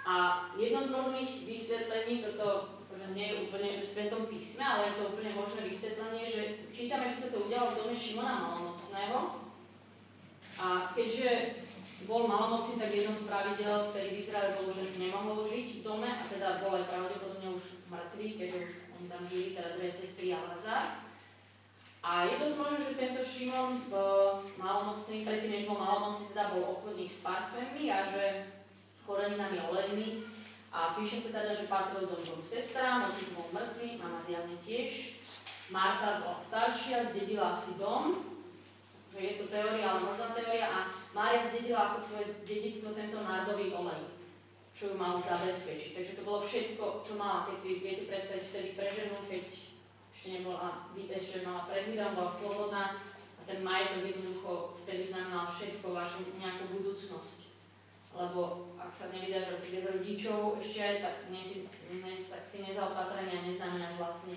A 0.01 0.49
jedno 0.57 0.81
z 0.81 0.89
možných 0.97 1.31
vysvetlení, 1.45 2.25
toto 2.25 2.81
že 2.91 3.07
nie 3.15 3.31
je 3.31 3.39
úplne 3.47 3.71
že 3.71 3.81
v 3.81 3.87
Svetom 3.87 4.23
písme, 4.27 4.61
ale 4.61 4.83
je 4.83 4.99
to 4.99 5.15
úplne 5.15 5.31
možné 5.31 5.63
vysvetlenie, 5.63 6.27
že 6.27 6.43
čítame, 6.75 7.07
že 7.07 7.23
sa 7.23 7.29
to 7.31 7.47
udialo 7.47 7.65
v 7.65 7.77
dome 7.79 7.95
Šimona 7.95 8.35
Malomocného. 8.43 9.19
A 10.59 10.91
keďže 10.91 11.29
bol 12.07 12.29
malomocný, 12.29 12.77
tak 12.81 12.91
jedno 12.93 13.13
z 13.13 13.25
pravidel, 13.27 13.89
ktorý 13.89 14.07
v 14.13 14.21
Izraeli 14.21 14.53
bolo, 14.57 14.71
že 14.73 14.83
nemohol 14.97 15.37
žiť 15.49 15.67
v 15.79 15.83
dome, 15.85 16.09
a 16.09 16.23
teda 16.25 16.61
bol 16.61 16.77
aj 16.77 16.85
pravdepodobne 16.89 17.47
už 17.57 17.63
mŕtvý, 17.89 18.27
keďže 18.37 18.57
už 18.65 18.71
oni 18.97 19.05
tam 19.09 19.23
žili, 19.29 19.47
teda 19.57 19.69
dve 19.77 19.89
sestry 19.91 20.27
a 20.33 20.39
Lazar. 20.45 20.83
A 22.01 22.25
je 22.25 22.33
dosť 22.41 22.57
možné, 22.57 22.77
že 22.81 22.97
tento 22.97 23.21
Šimon 23.21 23.77
v 23.77 23.93
malomocný, 24.57 25.21
predtým 25.21 25.51
než 25.53 25.63
bol 25.69 25.77
malomocný, 25.77 26.33
teda 26.33 26.57
bol 26.57 26.63
obchodník 26.77 27.13
s 27.13 27.21
parfémmi 27.21 27.93
a 27.93 28.09
že 28.09 28.25
koreninami 29.05 29.57
olejmi. 29.69 30.09
A 30.71 30.95
píše 30.95 31.19
sa 31.19 31.35
teda, 31.35 31.51
že 31.51 31.67
patril 31.67 32.07
do 32.07 32.15
dvoch 32.15 32.41
sestrám, 32.47 33.03
otec 33.05 33.35
bol 33.35 33.45
mŕtvý, 33.53 33.99
mama 33.99 34.23
zjavne 34.23 34.55
tiež. 34.63 35.19
Marta 35.69 36.23
bola 36.23 36.39
staršia, 36.39 37.05
zdedila 37.05 37.53
si 37.53 37.75
dom, 37.75 38.23
že 39.11 39.19
je 39.19 39.33
to 39.43 39.45
teória, 39.51 39.85
ale 39.91 40.07
možná 40.07 40.27
teória. 40.31 40.67
A 40.71 40.79
Mária 41.11 41.43
zdedila 41.43 41.81
ako 41.91 41.99
svoje 42.01 42.25
dedictvo 42.47 42.95
tento 42.95 43.19
nárdový 43.19 43.75
olej, 43.75 44.07
čo 44.71 44.91
ju 44.91 44.95
malo 44.95 45.19
zabezpečiť. 45.19 45.91
Takže 45.93 46.13
to 46.17 46.23
bolo 46.23 46.39
všetko, 46.41 47.03
čo 47.03 47.13
mala, 47.19 47.51
keď 47.51 47.57
si 47.59 47.69
viete 47.83 48.07
predstaviť 48.07 48.43
vtedy 48.47 48.69
pre 48.79 48.87
ženu, 48.95 49.15
keď 49.27 49.43
ešte 50.15 50.27
nebola, 50.39 50.89
ešte 50.95 51.37
mala 51.43 51.67
predvídam, 51.67 52.15
bola 52.15 52.31
slobodná 52.31 52.83
a 53.11 53.41
ten 53.43 53.59
majetok 53.65 54.05
jednoducho 54.05 54.79
vtedy 54.85 55.09
znamenal 55.09 55.49
všetko, 55.49 55.85
vašu 55.91 56.23
nejakú 56.39 56.63
budúcnosť 56.77 57.51
lebo 58.11 58.67
ak 58.75 58.91
sa 58.91 59.07
nevydáš 59.07 59.55
asi 59.55 59.79
bez 59.79 59.83
rodičov 59.87 60.59
ešte 60.59 60.79
aj, 60.83 60.95
tak, 60.99 61.15
nie 61.31 61.43
si, 61.43 61.63
nie, 61.87 62.15
tak 62.27 62.43
si 62.43 62.59
nezaopatrený 62.59 63.31
a 63.39 63.45
neznamenáš 63.47 63.95
vlastne 63.95 64.35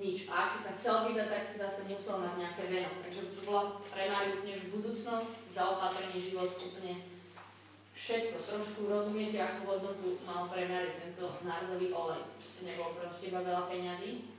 nič. 0.00 0.26
A 0.32 0.48
ak 0.48 0.56
si 0.56 0.58
sa 0.64 0.72
chcel 0.80 1.12
vydať, 1.12 1.28
tak 1.28 1.44
si 1.44 1.56
zase 1.60 1.84
musel 1.84 2.24
mať 2.24 2.34
nejaké 2.40 2.62
veno. 2.72 2.92
Takže 3.04 3.20
to 3.36 3.40
bola 3.44 3.76
pre 3.92 4.08
Máriu 4.08 4.40
úplne 4.40 4.72
budúcnosť, 4.72 5.30
zaopatrenie 5.52 6.18
život 6.24 6.56
úplne 6.56 7.04
všetko. 7.92 8.36
Trošku 8.40 8.80
rozumiete, 8.88 9.36
akú 9.36 9.68
hodnotu 9.68 10.16
mal 10.24 10.48
pre 10.48 10.64
Máriu 10.64 10.96
tento 10.96 11.26
národový 11.44 11.92
olej. 11.92 12.24
To 12.32 12.60
nebolo 12.64 12.96
proste 12.96 13.28
iba 13.28 13.44
veľa 13.44 13.68
peňazí. 13.68 14.32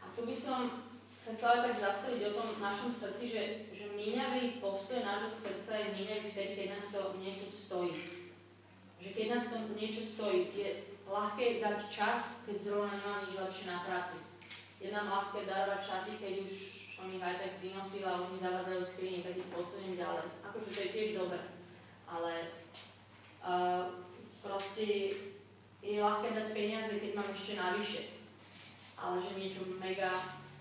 A 0.00 0.04
tu 0.16 0.24
by 0.24 0.36
som 0.36 0.88
sa 1.24 1.32
chcela 1.36 1.64
tak 1.68 1.76
zastaviť 1.76 2.20
o 2.32 2.36
tom 2.36 2.48
našom 2.60 2.92
srdci, 2.92 3.24
že, 3.32 3.42
že 3.72 3.84
míňavý 3.96 4.60
postoj 4.60 5.00
nášho 5.00 5.32
srdca 5.32 5.72
je 5.76 5.96
míňavý 5.96 6.28
vtedy, 6.32 6.52
keď 6.56 6.68
nás 6.76 6.86
to 6.92 7.00
niečo 7.16 7.48
stojí. 7.48 7.96
Že 9.00 9.08
keď 9.12 9.26
nás 9.32 9.44
to 9.48 9.56
niečo 9.72 10.04
stojí, 10.04 10.52
je 10.52 10.93
ľahké 11.08 11.60
dať 11.60 11.78
čas, 11.92 12.44
keď 12.48 12.56
zrovna 12.60 12.94
nemám 12.96 13.24
nič 13.28 13.34
lepšie 13.36 13.66
na 13.68 13.78
práci. 13.84 14.16
Je 14.80 14.88
nám 14.92 15.08
ľahké 15.08 15.48
darovať 15.48 15.80
čaty, 15.80 16.12
keď 16.20 16.34
už 16.44 16.52
som 16.94 17.08
ich 17.10 17.20
aj 17.20 17.36
tak 17.40 17.52
vynosila 17.60 18.16
a 18.16 18.20
už 18.20 18.28
mi 18.36 18.38
zavádzajú 18.40 18.82
skrini, 18.84 19.20
tak 19.20 19.36
ich 19.36 19.52
posuniem 19.52 19.98
ďalej. 20.00 20.26
Akože 20.44 20.70
to 20.70 20.80
je 20.80 20.92
tiež 20.94 21.10
dobré. 21.20 21.40
Ale 22.08 22.32
uh, 23.44 23.92
proste 24.40 24.86
je 25.84 25.96
ľahké 26.00 26.28
dať 26.32 26.48
peniaze, 26.56 26.92
keď 26.96 27.12
mám 27.12 27.28
ešte 27.32 27.52
navyše. 27.60 28.02
Ale 28.96 29.20
že 29.20 29.36
niečo 29.36 29.68
mega 29.76 30.08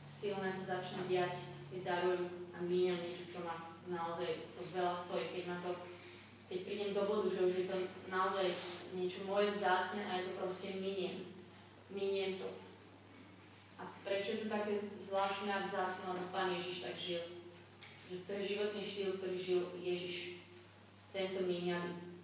silné 0.08 0.52
sa 0.52 0.80
začne 0.80 1.08
diať, 1.08 1.40
keď 1.72 1.80
darujem 1.84 2.28
a 2.52 2.58
míňam 2.60 3.00
niečo, 3.00 3.28
čo 3.32 3.40
ma 3.48 3.72
naozaj 3.88 4.52
to 4.56 4.62
veľa 4.64 4.96
stojí, 4.96 5.26
keď 5.36 5.44
na 5.52 5.58
to, 5.64 5.72
keď 6.53 6.69
prídem 6.69 6.91
do 6.93 7.10
bodu, 7.10 7.33
že 7.33 7.41
už 7.50 7.53
je 7.57 7.65
to 7.65 7.77
naozaj 8.13 8.45
niečo 8.93 9.25
moje 9.25 9.50
vzácne 9.57 10.05
a 10.05 10.22
je 10.22 10.29
to 10.29 10.33
proste 10.38 10.77
miniem. 10.77 11.25
Miniem 11.89 12.38
to. 12.38 12.45
A 13.81 13.89
prečo 14.05 14.38
je 14.38 14.45
to 14.45 14.53
také 14.53 14.77
zvláštne 15.01 15.50
a 15.50 15.65
vzácne, 15.65 16.13
lebo 16.13 16.29
Pán 16.29 16.53
Ježiš 16.53 16.86
tak 16.86 16.93
žil. 16.93 17.25
Že 18.05 18.29
to 18.29 18.31
je 18.38 18.50
životný 18.53 18.81
štýl, 18.86 19.12
ktorý 19.17 19.38
žil 19.41 19.62
Ježiš. 19.81 20.45
Tento 21.10 21.41
míňavý. 21.41 22.22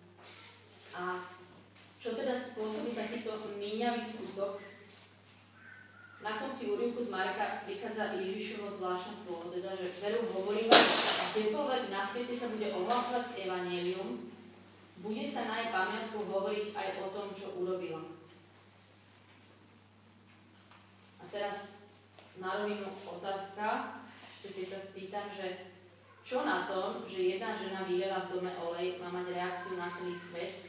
A 0.93 1.25
čo 1.97 2.13
teda 2.13 2.37
spôsobí 2.37 2.93
takýto 2.93 3.33
míňavý 3.57 4.05
skutok, 4.05 4.61
na 6.19 6.35
konci 6.35 6.75
úrivku 6.75 6.99
z 6.99 7.15
Marka 7.15 7.63
prichádza 7.63 8.11
Ježišovo 8.19 8.67
zvláštne 8.67 9.15
slovo, 9.15 9.55
teda, 9.55 9.71
že 9.71 9.87
veru 10.03 10.27
hovorím 10.27 10.67
vám, 10.67 10.87
kdekoľvek 11.31 11.83
na 11.87 12.03
svete 12.03 12.35
sa 12.35 12.51
bude 12.51 12.67
ohlasovať 12.75 13.39
evanelium, 13.39 14.27
bude 14.99 15.23
sa 15.23 15.47
na 15.47 15.63
jej 15.63 15.69
pamiatku 15.71 16.27
hovoriť 16.27 16.75
aj 16.75 16.87
o 16.99 17.07
tom, 17.15 17.31
čo 17.31 17.55
urobila. 17.55 18.03
A 21.19 21.23
teraz 21.31 21.79
na 22.35 22.59
rovinu 22.59 22.91
otázka, 23.07 23.95
keď 24.43 24.65
sa 24.75 24.79
spýtam, 24.83 25.27
že 25.31 25.71
čo 26.27 26.43
na 26.43 26.67
tom, 26.67 27.07
že 27.07 27.39
jedna 27.39 27.55
žena 27.55 27.87
vyliela 27.87 28.27
v 28.27 28.31
dome 28.35 28.51
olej, 28.59 28.99
má 28.99 29.07
mať 29.07 29.31
reakciu 29.31 29.79
na 29.79 29.87
celý 29.87 30.19
svet 30.19 30.67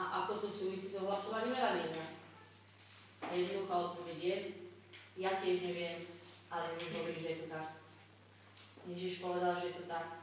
a 0.00 0.24
ako 0.24 0.42
to 0.42 0.48
súvisí 0.48 0.88
s 0.88 0.96
ohlasovaním 0.96 1.60
evanelium? 1.60 2.08
A 3.20 3.36
jednoduchá 3.36 3.74
odpoveď 3.92 4.18
je, 4.24 4.36
ja 5.18 5.34
tiež 5.34 5.66
neviem, 5.66 6.06
ale 6.46 6.78
mi 6.78 6.86
hovorí, 6.94 7.18
že 7.18 7.28
je 7.34 7.38
to 7.42 7.46
tak. 7.50 7.68
Ježiš 8.88 9.20
povedal, 9.20 9.58
že 9.60 9.74
je 9.74 9.76
to 9.82 9.84
tak. 9.90 10.22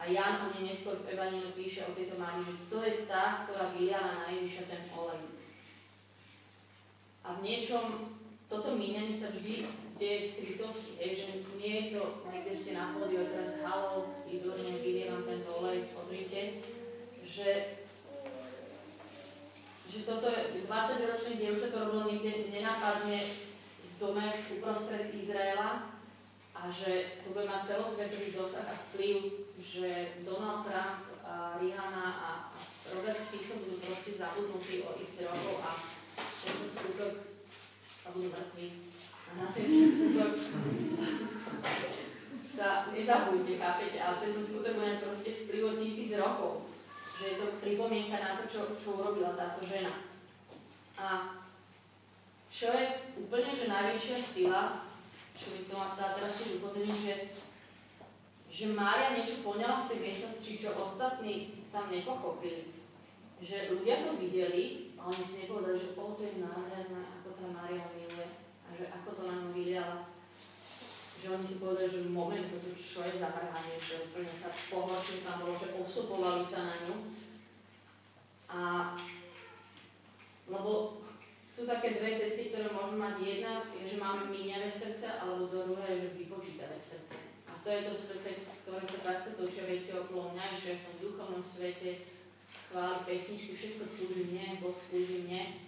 A 0.00 0.10
Jan 0.10 0.42
o 0.42 0.46
nej 0.50 0.72
neskôr 0.72 0.98
v 0.98 1.14
Evangeliu 1.14 1.54
píše 1.54 1.86
o 1.86 1.94
tejto 1.94 2.18
Márii, 2.18 2.42
že 2.42 2.66
to 2.66 2.82
je 2.82 3.06
tá, 3.06 3.46
ktorá 3.46 3.70
vyliala 3.70 4.10
na 4.10 4.26
Ježiša 4.34 4.66
ten 4.66 4.82
olej. 4.90 5.30
A 7.22 7.38
v 7.38 7.42
niečom 7.46 8.10
toto 8.50 8.74
míňanie 8.74 9.14
sa 9.14 9.30
vždy 9.30 9.62
deje 9.94 10.18
v 10.18 10.26
skrytosti, 10.26 10.98
hej, 10.98 11.12
že 11.22 11.26
nie 11.62 11.74
je 11.78 11.86
to, 11.94 12.26
niekde 12.26 12.50
ste 12.50 12.74
na 12.74 12.90
pódiu 12.90 13.22
a 13.22 13.30
teraz 13.30 13.62
halo, 13.62 14.10
výborne 14.26 14.82
vylievam 14.82 15.22
ten 15.22 15.46
olej, 15.46 15.86
pozrite, 15.94 16.64
že 17.22 17.78
že 19.92 20.08
toto 20.08 20.24
je 20.24 20.64
20-ročné 20.64 21.32
dievča, 21.36 21.68
to 21.68 21.76
robilo 21.84 22.08
niekde 22.08 22.48
nenápadne 22.48 23.51
dome 24.02 24.26
uprostred 24.58 25.14
Izraela 25.14 25.94
a 26.58 26.62
že 26.74 27.22
to 27.22 27.30
bude 27.30 27.46
mať 27.46 27.62
celosvetový 27.70 28.34
dosah 28.34 28.66
a 28.66 28.74
vplyv, 28.74 29.46
že 29.62 30.18
Donald 30.26 30.66
Trump, 30.66 31.06
a 31.22 31.56
Rihanna 31.62 32.06
a 32.18 32.30
Robert 32.90 33.22
Fico 33.30 33.62
budú 33.62 33.78
proste 33.78 34.18
zabudnutí 34.18 34.82
o 34.82 34.98
x 34.98 35.22
rokov 35.22 35.62
a 35.62 35.70
tento 36.18 36.66
skutok 36.74 37.14
a 38.02 38.06
budú 38.10 38.28
mŕtvi. 38.34 38.66
A 39.06 39.30
na 39.38 39.46
tento 39.54 39.86
skutok 39.86 40.32
sa 42.34 42.90
nezabudne, 42.90 43.54
chápete, 43.56 43.98
ale 44.02 44.16
tento 44.18 44.42
skutok 44.42 44.76
bude 44.76 44.98
proste 44.98 45.30
vplyv 45.46 45.62
o 45.62 45.72
tisíc 45.78 46.10
rokov. 46.18 46.68
Že 47.16 47.24
je 47.24 47.36
to 47.38 47.46
pripomienka 47.62 48.18
na 48.18 48.34
to, 48.42 48.50
čo, 48.50 48.60
čo 48.76 48.98
urobila 48.98 49.38
táto 49.38 49.62
žena. 49.62 50.04
A 50.98 51.38
čo 52.52 52.68
je 52.68 52.84
úplne 53.16 53.50
že 53.56 53.64
najväčšia 53.64 54.18
sila, 54.20 54.84
čo 55.32 55.56
by 55.56 55.60
som 55.64 55.80
vás 55.80 55.96
chcela 55.96 56.16
teraz 56.20 56.32
tiež 56.36 56.60
upozorniť, 56.60 56.98
že, 57.00 57.14
že 58.52 58.64
Mária 58.76 59.16
niečo 59.16 59.40
poňala 59.40 59.80
v 59.82 59.88
tej 59.88 59.98
miestnosti, 60.04 60.60
čo 60.60 60.76
ostatní 60.76 61.64
tam 61.72 61.88
nepochopili. 61.88 62.68
Že 63.40 63.72
ľudia 63.72 64.04
to 64.04 64.20
videli 64.20 64.92
a 65.00 65.08
oni 65.08 65.22
si 65.24 65.34
nepovedali, 65.42 65.80
že 65.80 65.96
o, 65.96 66.12
to 66.12 66.22
je 66.22 66.44
nádherné, 66.44 67.02
ako 67.18 67.28
tá 67.40 67.46
Mária 67.48 67.88
miluje 67.96 68.28
a 68.38 68.68
že 68.76 68.84
ako 68.92 69.08
to 69.16 69.22
nám 69.24 69.56
vyliala. 69.56 70.12
Že 71.24 71.26
oni 71.40 71.46
si 71.48 71.56
povedali, 71.56 71.88
že 71.88 72.12
moment, 72.12 72.46
toto 72.52 72.70
čo 72.76 73.00
je 73.08 73.16
zavrhanie, 73.16 73.80
že 73.80 74.12
úplne 74.12 74.28
sa 74.28 74.52
pohoršili 74.52 75.24
tam 75.24 75.40
bolo, 75.40 75.56
že 75.56 75.72
osopovali 75.72 76.44
sa 76.44 76.68
na 76.68 76.74
ňu. 76.84 76.94
A 78.52 78.60
lebo 80.52 81.01
sú 81.52 81.68
také 81.68 82.00
dve 82.00 82.16
cesty, 82.16 82.48
ktoré 82.48 82.72
môžeme 82.72 83.04
mať. 83.04 83.14
Jedna 83.20 83.52
je, 83.76 83.84
že 83.84 84.00
máme 84.00 84.32
míňavé 84.32 84.72
srdce, 84.72 85.20
alebo 85.20 85.52
druhé 85.52 86.00
že 86.00 86.16
vypočítavé 86.16 86.80
srdce. 86.80 87.12
A 87.44 87.52
to 87.60 87.68
je 87.68 87.80
to 87.84 87.92
srdce, 87.92 88.28
ktoré 88.64 88.84
sa 88.88 89.00
takto 89.04 89.30
točia 89.36 89.68
veci 89.68 89.92
okolo 89.92 90.32
mňa, 90.32 90.46
že 90.56 90.80
v 90.80 90.84
tom 90.88 90.96
duchovnom 90.96 91.44
svete 91.44 92.08
chváli 92.72 92.98
pesničky, 93.04 93.52
všetko 93.52 93.84
slúži 93.84 94.22
mne, 94.32 94.64
Boh 94.64 94.76
slúži 94.80 95.28
mne. 95.28 95.60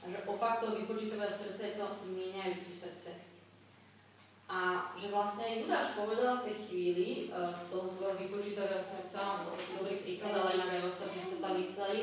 A 0.00 0.04
že 0.12 0.18
opak 0.28 0.60
toho 0.60 0.76
vypočítavého 0.76 1.32
srdca 1.32 1.62
je 1.64 1.74
to 1.80 1.86
míňajúce 2.12 2.70
srdce. 2.84 3.10
A 4.50 4.92
že 5.00 5.08
vlastne 5.08 5.62
Judáš 5.62 5.94
povedal 5.96 6.42
v 6.42 6.46
tej 6.50 6.56
chvíli 6.68 7.08
uh, 7.30 7.54
z 7.54 7.70
toho 7.72 7.86
svojho 7.88 8.18
vypočítavého 8.20 8.82
srdca, 8.82 9.40
on 9.40 9.48
taký 9.48 9.78
dobrý 9.80 9.96
príklad, 10.04 10.34
ale 10.36 10.58
inak 10.60 10.70
aj 10.76 10.82
ostatní 10.90 11.22
to 11.30 11.38
tam 11.38 11.54
mysleli, 11.56 12.00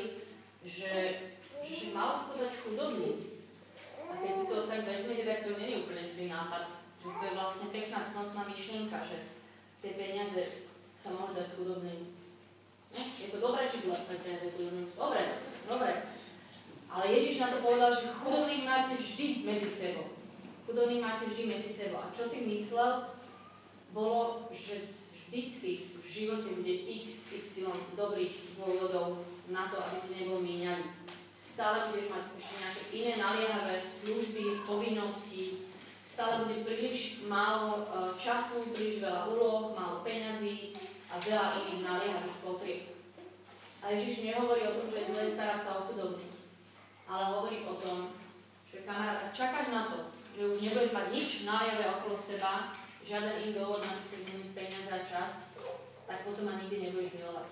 že, 0.64 0.92
že 1.64 1.94
mal 1.96 2.14
sa 2.14 2.34
to 2.34 2.44
dať 2.44 2.52
chudobným. 2.62 3.16
A 4.08 4.12
keď 4.18 4.32
si 4.34 4.44
to 4.48 4.56
tak 4.70 4.80
vezmete, 4.84 5.24
tak 5.24 5.40
to 5.44 5.52
nie 5.60 5.68
je 5.72 5.80
úplne 5.84 6.04
zlý 6.04 6.26
nápad. 6.32 6.62
Že 6.98 7.08
to 7.14 7.22
je 7.24 7.36
vlastne 7.36 7.66
pekná 7.70 7.98
cnostná 8.04 8.42
myšlienka, 8.48 8.98
že 9.06 9.18
tie 9.84 9.92
peniaze 9.94 10.42
sa 10.98 11.08
mohli 11.14 11.32
dať 11.38 11.48
chudobným. 11.54 12.00
Je 12.98 13.28
to 13.28 13.38
dobré, 13.38 13.68
či 13.68 13.84
zle 13.84 13.96
peniaze 13.96 14.46
chudobným? 14.54 14.88
Dobre, 14.96 15.22
dobre. 15.68 15.92
Ale 16.88 17.04
Ježiš 17.12 17.36
na 17.40 17.52
to 17.52 17.60
povedal, 17.60 17.92
že 17.92 18.16
chudobných 18.16 18.64
máte 18.64 18.96
vždy 18.96 19.44
medzi 19.44 19.68
sebou 19.68 20.18
chudobní 20.68 21.00
máte 21.00 21.24
vždy 21.24 21.46
medzi 21.46 21.72
sebou. 21.72 21.96
A 22.04 22.12
čo 22.12 22.28
tým 22.28 22.52
myslel, 22.52 23.08
bolo, 23.96 24.52
že 24.52 24.76
vždycky 24.76 25.96
v 25.96 26.04
živote 26.04 26.52
bude 26.52 26.74
x, 27.08 27.24
y 27.32 27.64
dobrých 27.96 28.60
dôvodov 28.60 29.24
na 29.48 29.72
to, 29.72 29.80
aby 29.80 29.96
si 29.96 30.10
nebol 30.20 30.44
míňaný. 30.44 30.97
Stále 31.58 31.90
budeš 31.90 32.06
mať 32.14 32.24
ešte 32.38 32.54
nejaké 32.54 32.82
iné 32.94 33.12
naliehavé 33.18 33.82
služby, 33.82 34.62
povinnosti, 34.62 35.66
stále 36.06 36.46
bude 36.46 36.62
príliš 36.62 37.26
málo 37.26 37.82
e, 37.82 38.14
času, 38.14 38.70
príliš 38.70 39.02
veľa 39.02 39.26
úloh, 39.26 39.74
málo 39.74 40.06
peňazí 40.06 40.78
a 41.10 41.18
veľa 41.18 41.58
iných 41.58 41.82
naliehavých 41.82 42.38
potrieb. 42.46 42.94
A 43.82 43.90
Ježiš 43.90 44.30
nehovorí 44.30 44.70
o 44.70 44.76
tom, 44.78 44.86
že 44.86 45.02
je 45.02 45.10
zle 45.10 45.34
starať 45.34 45.60
sa 45.66 45.82
o 45.82 45.90
chudobných, 45.90 46.38
ale 47.10 47.22
hovorí 47.26 47.66
o 47.66 47.74
tom, 47.74 48.14
že 48.70 48.86
kamarát, 48.86 49.26
čakáš 49.34 49.74
na 49.74 49.90
to, 49.90 50.14
že 50.38 50.46
už 50.46 50.58
nebudeš 50.62 50.94
mať 50.94 51.06
nič 51.10 51.30
naliave 51.42 51.90
okolo 51.90 52.14
seba, 52.14 52.70
žiaden 53.02 53.34
iný 53.42 53.58
dôvod 53.58 53.82
na 53.82 53.98
to 53.98 54.14
peniaze 54.54 54.94
a 54.94 55.02
čas, 55.02 55.50
tak 56.06 56.22
potom 56.22 56.46
ma 56.46 56.62
nikdy 56.62 56.86
nebudeš 56.86 57.18
milovať. 57.18 57.50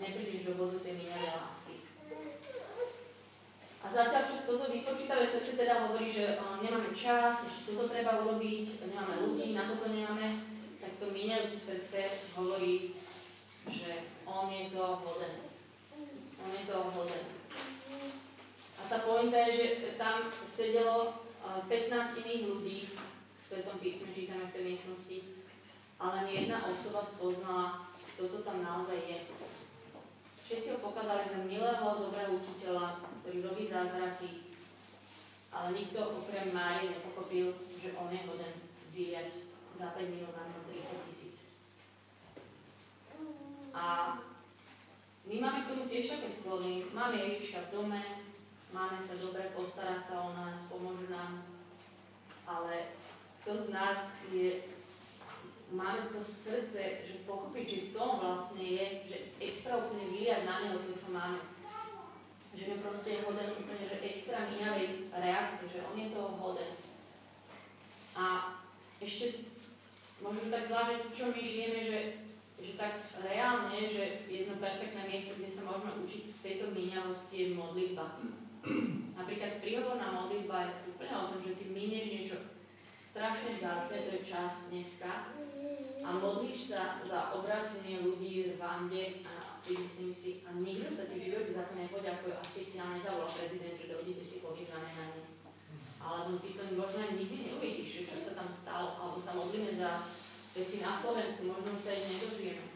Neprídeš 0.00 0.48
do 0.48 0.56
bodu 0.56 0.80
tej 0.80 1.04
minulé 1.04 1.28
lásky. 1.36 1.84
A 3.80 3.86
zatiaľ, 3.88 4.22
čo 4.28 4.44
toto 4.44 4.68
vypočítavé 4.68 5.24
srdce 5.24 5.56
teda 5.56 5.88
hovorí, 5.88 6.12
že 6.12 6.36
o, 6.36 6.60
nemáme 6.60 6.92
čas, 6.92 7.48
ešte 7.48 7.72
toto 7.72 7.88
treba 7.88 8.20
urobiť, 8.20 8.84
nemáme 8.84 9.24
ľudí, 9.24 9.56
na 9.56 9.72
toto 9.72 9.88
nemáme, 9.88 10.44
tak 10.80 11.00
to 11.00 11.08
míňajúce 11.08 11.56
srdce 11.56 12.28
hovorí, 12.36 12.92
že 13.64 14.04
on 14.28 14.52
je 14.52 14.68
to 14.68 14.84
hoden. 14.84 15.34
On 16.44 16.50
je 16.52 16.64
to 16.68 16.76
hoden. 16.92 17.24
A 18.80 18.82
tá 18.88 18.98
pointa 19.04 19.36
je, 19.48 19.52
že 19.56 19.66
tam 19.96 20.28
sedelo 20.44 21.24
15 21.68 22.20
iných 22.24 22.44
ľudí 22.46 22.78
v 22.84 22.92
Svetom 23.50 23.82
písme 23.82 24.14
čítame 24.14 24.46
v 24.46 24.54
tej 24.54 24.62
miestnosti, 24.62 25.18
ale 25.98 26.22
len 26.22 26.28
jedna 26.30 26.62
osoba 26.70 27.02
spoznala, 27.02 27.90
kto 28.14 28.30
to 28.30 28.38
tam 28.46 28.62
naozaj 28.62 28.94
je. 28.94 29.26
Všetci 30.38 30.70
ho 30.70 30.78
pokladali 30.78 31.26
za 31.26 31.42
milého, 31.42 31.82
dobrého 31.98 32.29
ktorý 32.98 33.38
robí 33.46 33.64
zázraky, 33.68 34.50
ale 35.50 35.74
nikto 35.74 35.98
okrem 36.22 36.54
Márie 36.54 36.94
nepochopil, 36.94 37.54
že 37.78 37.94
on 37.98 38.10
je 38.10 38.22
hoden 38.26 38.54
vyliať 38.94 39.30
za 39.78 39.94
5 39.94 40.12
minút 40.12 40.34
na 40.34 40.46
30 40.66 41.06
tisíc. 41.10 41.36
A 43.74 44.18
my 45.26 45.34
máme 45.40 45.62
k 45.62 45.70
tomu 45.70 45.84
tiež 45.86 46.18
také 46.18 46.28
sklony. 46.30 46.90
Máme 46.90 47.14
Ježiša 47.14 47.70
v 47.70 47.72
dome, 47.78 48.02
máme 48.74 48.98
sa 48.98 49.14
dobre, 49.18 49.54
postará 49.54 49.94
sa 49.94 50.26
o 50.26 50.34
nás, 50.34 50.66
pomôže 50.66 51.06
nám, 51.06 51.46
ale 52.46 52.98
kto 53.42 53.56
z 53.56 53.66
nás 53.70 54.10
je, 54.34 54.66
máme 55.70 56.10
to 56.10 56.20
srdce, 56.26 57.06
že 57.06 57.24
pochopiť, 57.26 57.66
že 57.70 57.80
v 57.88 57.92
tom 57.94 58.18
vlastne 58.18 58.62
je, 58.62 58.84
že 59.06 59.16
extra 59.38 59.78
úplne 59.78 60.10
vyliať 60.12 60.42
na 60.44 60.56
neho 60.66 60.78
to, 60.82 60.92
čo 60.98 61.08
máme. 61.14 61.38
Že 62.50 62.82
proste 62.82 63.08
je 63.14 63.24
hoden 63.24 63.50
úplne, 63.62 63.84
že 63.86 64.02
extra 64.02 64.50
minavej 64.50 65.10
reakcie, 65.14 65.70
že 65.70 65.86
on 65.86 65.94
je 65.94 66.10
toho 66.10 66.30
hoden. 66.34 66.72
A 68.18 68.58
ešte 68.98 69.46
možno 70.20 70.52
tak 70.52 70.68
zvážiť, 70.68 71.00
čo 71.14 71.24
my 71.32 71.40
žijeme, 71.40 71.80
že, 71.86 71.98
že 72.60 72.72
tak 72.76 73.00
reálne, 73.22 73.78
že 73.88 74.26
jedno 74.28 74.60
perfektné 74.60 75.08
miesto, 75.08 75.38
kde 75.38 75.50
sa 75.50 75.62
môžeme 75.64 76.04
učiť 76.04 76.24
tejto 76.44 76.74
míňavosti 76.74 77.34
je 77.38 77.46
modlitba. 77.56 78.20
Napríklad 79.18 79.64
príhovorná 79.64 80.12
modlitba 80.12 80.68
je 80.68 80.90
úplne 80.92 81.14
o 81.16 81.28
tom, 81.32 81.40
že 81.40 81.56
ty 81.56 81.64
minieš 81.72 82.06
niečo 82.12 82.38
strašne 83.10 83.56
vzácne, 83.56 83.96
to 84.06 84.10
je 84.20 84.22
čas 84.22 84.70
dneska, 84.70 85.34
a 86.00 86.08
modlíš 86.16 86.72
sa 86.72 87.02
za 87.04 87.36
obrátenie 87.36 88.00
ľudí 88.00 88.42
v 88.42 88.56
Rwande 88.56 89.20
a 89.26 89.49
ty 89.70 89.78
myslím 89.78 90.10
si, 90.10 90.30
a 90.42 90.50
nikto 90.58 90.90
sa 90.90 91.06
ti 91.06 91.14
v 91.14 91.26
živote 91.30 91.54
za 91.54 91.70
to 91.70 91.78
nepoďakuje, 91.78 92.34
asi 92.34 92.74
ťa 92.74 92.98
nezavolá 92.98 93.30
prezident, 93.30 93.78
že 93.78 93.86
dojdete 93.86 94.24
si 94.26 94.36
po 94.42 94.50
vyznamenanie. 94.50 95.30
Alebo 96.02 96.42
ty 96.42 96.58
to 96.58 96.74
možno 96.74 96.98
aj 97.06 97.14
nikdy 97.14 97.38
neuvidíš, 97.46 98.10
čo 98.10 98.18
sa 98.18 98.32
tam 98.34 98.50
stalo, 98.50 98.98
alebo 98.98 99.14
sa 99.22 99.38
modlíme 99.38 99.78
za 99.78 100.10
veci 100.58 100.82
na 100.82 100.90
Slovensku, 100.90 101.46
možno 101.46 101.78
sa 101.78 101.94
ich 101.94 102.10
nedožijeme. 102.10 102.66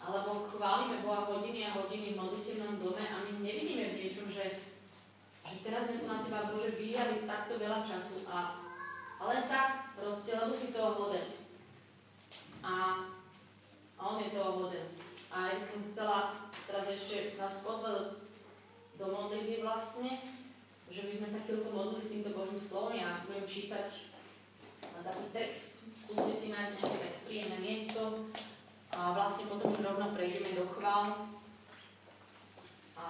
Alebo 0.00 0.48
chválime 0.48 1.04
Boha 1.04 1.28
hodiny 1.28 1.60
a 1.68 1.76
hodiny 1.76 2.16
v 2.16 2.20
modlitevnom 2.24 2.80
dome 2.80 3.04
a 3.04 3.16
my 3.20 3.30
nevidíme 3.44 3.92
v 3.92 3.98
niečom, 4.00 4.32
že 4.32 4.72
že 5.44 5.60
teraz 5.60 5.92
mi 5.92 6.00
to 6.00 6.08
na 6.08 6.24
teba 6.24 6.48
Bože 6.48 6.72
vyjali 6.80 7.28
takto 7.28 7.60
veľa 7.60 7.84
času 7.84 8.24
a, 8.32 8.64
ale 9.20 9.44
tak 9.44 9.92
proste, 9.92 10.32
lebo 10.32 10.56
si 10.56 10.72
toho 10.72 10.96
hoden. 10.96 11.36
A, 12.64 13.04
a 13.94 14.00
on 14.00 14.24
je 14.24 14.32
toho 14.32 14.64
hoden. 14.64 14.88
A 15.34 15.50
ja 15.50 15.58
som 15.58 15.82
chcela 15.90 16.46
teraz 16.62 16.86
ešte 16.86 17.34
vás 17.34 17.58
pozvať 17.66 18.22
do 18.94 19.10
modlitby 19.10 19.66
vlastne, 19.66 20.22
že 20.86 21.10
by 21.10 21.18
sme 21.18 21.26
sa 21.26 21.42
chvíľku 21.42 21.74
modlili 21.74 22.06
s 22.06 22.12
týmto 22.14 22.30
Božím 22.38 22.62
slovom. 22.62 22.94
Ja 22.94 23.26
budem 23.26 23.42
čítať 23.42 24.14
na 24.94 25.02
taký 25.02 25.26
text. 25.34 25.82
Skúste 26.06 26.34
si 26.38 26.54
nájsť 26.54 26.74
nejaké 26.78 26.98
tak 27.02 27.14
príjemné 27.26 27.58
miesto 27.58 28.30
a 28.94 29.10
vlastne 29.10 29.50
potom 29.50 29.74
rovno 29.74 30.14
prejdeme 30.14 30.54
do 30.54 30.70
chvál. 30.70 31.34
A 32.94 33.06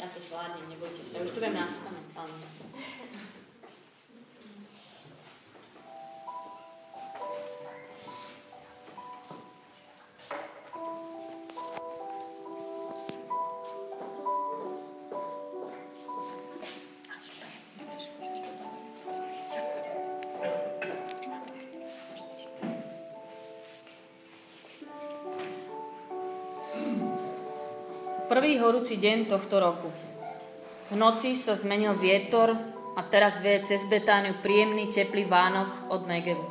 ja 0.00 0.08
to 0.08 0.20
zvládnem, 0.40 0.72
nebojte 0.72 1.04
sa. 1.04 1.20
Už 1.20 1.36
tu 1.36 1.40
viem 1.44 1.52
nás 1.52 1.76
pamätám. 1.84 2.32
Prvý 28.30 28.56
horúci 28.56 28.96
deň 28.96 29.28
tohto 29.28 29.60
roku. 29.60 30.09
V 30.90 30.98
noci 30.98 31.38
sa 31.38 31.54
zmenil 31.54 31.94
vietor 31.94 32.50
a 32.98 33.00
teraz 33.06 33.38
vie 33.38 33.62
cez 33.62 33.86
Betániu 33.86 34.42
príjemný 34.42 34.90
teplý 34.90 35.22
Vánok 35.22 35.86
od 35.86 36.02
Negevu. 36.10 36.42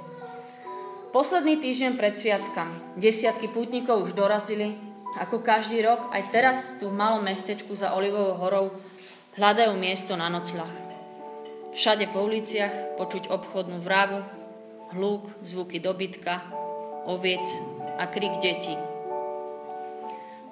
Posledný 1.11 1.59
týždeň 1.59 1.99
pred 1.99 2.15
sviatkami. 2.15 2.95
Desiatky 2.95 3.51
pútnikov 3.51 4.07
už 4.07 4.15
dorazili. 4.15 4.79
Ako 5.19 5.43
každý 5.43 5.83
rok, 5.83 6.07
aj 6.15 6.31
teraz 6.31 6.79
tu 6.79 6.87
v 6.87 6.95
malom 6.95 7.19
mestečku 7.19 7.75
za 7.75 7.91
Olivovou 7.91 8.39
horou 8.39 8.65
hľadajú 9.35 9.75
miesto 9.75 10.15
na 10.15 10.31
nocľah. 10.31 10.71
Všade 11.75 12.07
po 12.07 12.23
uliciach 12.23 12.95
počuť 12.95 13.27
obchodnú 13.27 13.83
vravu, 13.83 14.23
hluk, 14.95 15.27
zvuky 15.43 15.83
dobytka, 15.83 16.39
oviec 17.11 17.43
a 17.99 18.07
krik 18.07 18.39
detí. 18.39 18.79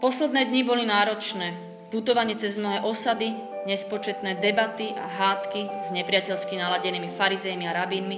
Posledné 0.04 0.43
dni 0.52 0.62
boli 0.67 0.84
náročné. 0.84 1.76
Putovanie 1.88 2.36
cez 2.36 2.60
mnohé 2.60 2.84
osady, 2.84 3.32
nespočetné 3.63 4.43
debaty 4.43 4.91
a 4.91 5.08
hádky 5.08 5.88
s 5.88 5.89
nepriateľsky 5.95 6.60
naladenými 6.60 7.08
farizejmi 7.08 7.63
a 7.63 7.76
rabínmi. 7.84 8.17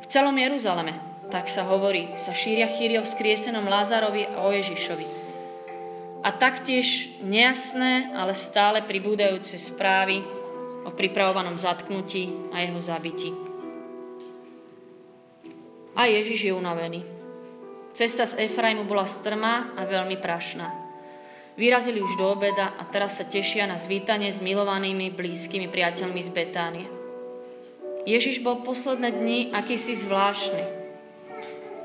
V 0.00 0.06
celom 0.08 0.32
Jeruzaleme, 0.32 0.96
tak 1.28 1.52
sa 1.52 1.68
hovorí, 1.68 2.16
sa 2.16 2.32
šíria 2.32 2.64
chýry 2.64 2.96
o 2.96 3.04
vzkriesenom 3.04 3.68
Lázarovi 3.68 4.24
a 4.24 4.44
o 4.44 4.52
Ježišovi. 4.52 5.06
A 6.24 6.32
taktiež 6.32 7.12
nejasné, 7.20 8.16
ale 8.16 8.32
stále 8.32 8.80
pribúdajúce 8.80 9.60
správy 9.60 10.24
o 10.84 10.90
pripravovanom 10.92 11.60
zatknutí 11.60 12.32
a 12.56 12.64
jeho 12.64 12.80
zabití. 12.80 13.32
A 15.92 16.08
Ježiš 16.08 16.48
je 16.48 16.52
unavený. 16.56 17.04
Cesta 17.92 18.24
z 18.24 18.48
Efraimu 18.48 18.88
bola 18.88 19.04
strmá 19.04 19.76
a 19.76 19.84
veľmi 19.84 20.16
prašná. 20.16 20.83
Vyrazili 21.54 22.02
už 22.02 22.18
do 22.18 22.34
obeda 22.34 22.74
a 22.74 22.82
teraz 22.82 23.22
sa 23.22 23.24
tešia 23.24 23.70
na 23.70 23.78
zvítanie 23.78 24.34
s 24.34 24.42
milovanými 24.42 25.14
blízkymi 25.14 25.70
priateľmi 25.70 26.18
z 26.18 26.30
Betánie. 26.34 26.86
Ježiš 28.02 28.42
bol 28.42 28.66
posledné 28.66 29.14
dni 29.14 29.38
akýsi 29.54 29.94
zvláštny. 29.94 30.64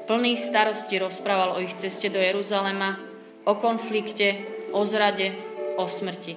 Plný 0.10 0.42
starosti 0.42 0.98
rozprával 0.98 1.54
o 1.54 1.62
ich 1.62 1.78
ceste 1.78 2.10
do 2.10 2.18
Jeruzalema, 2.18 2.98
o 3.46 3.54
konflikte, 3.62 4.42
o 4.74 4.82
zrade, 4.90 5.38
o 5.78 5.86
smrti. 5.86 6.34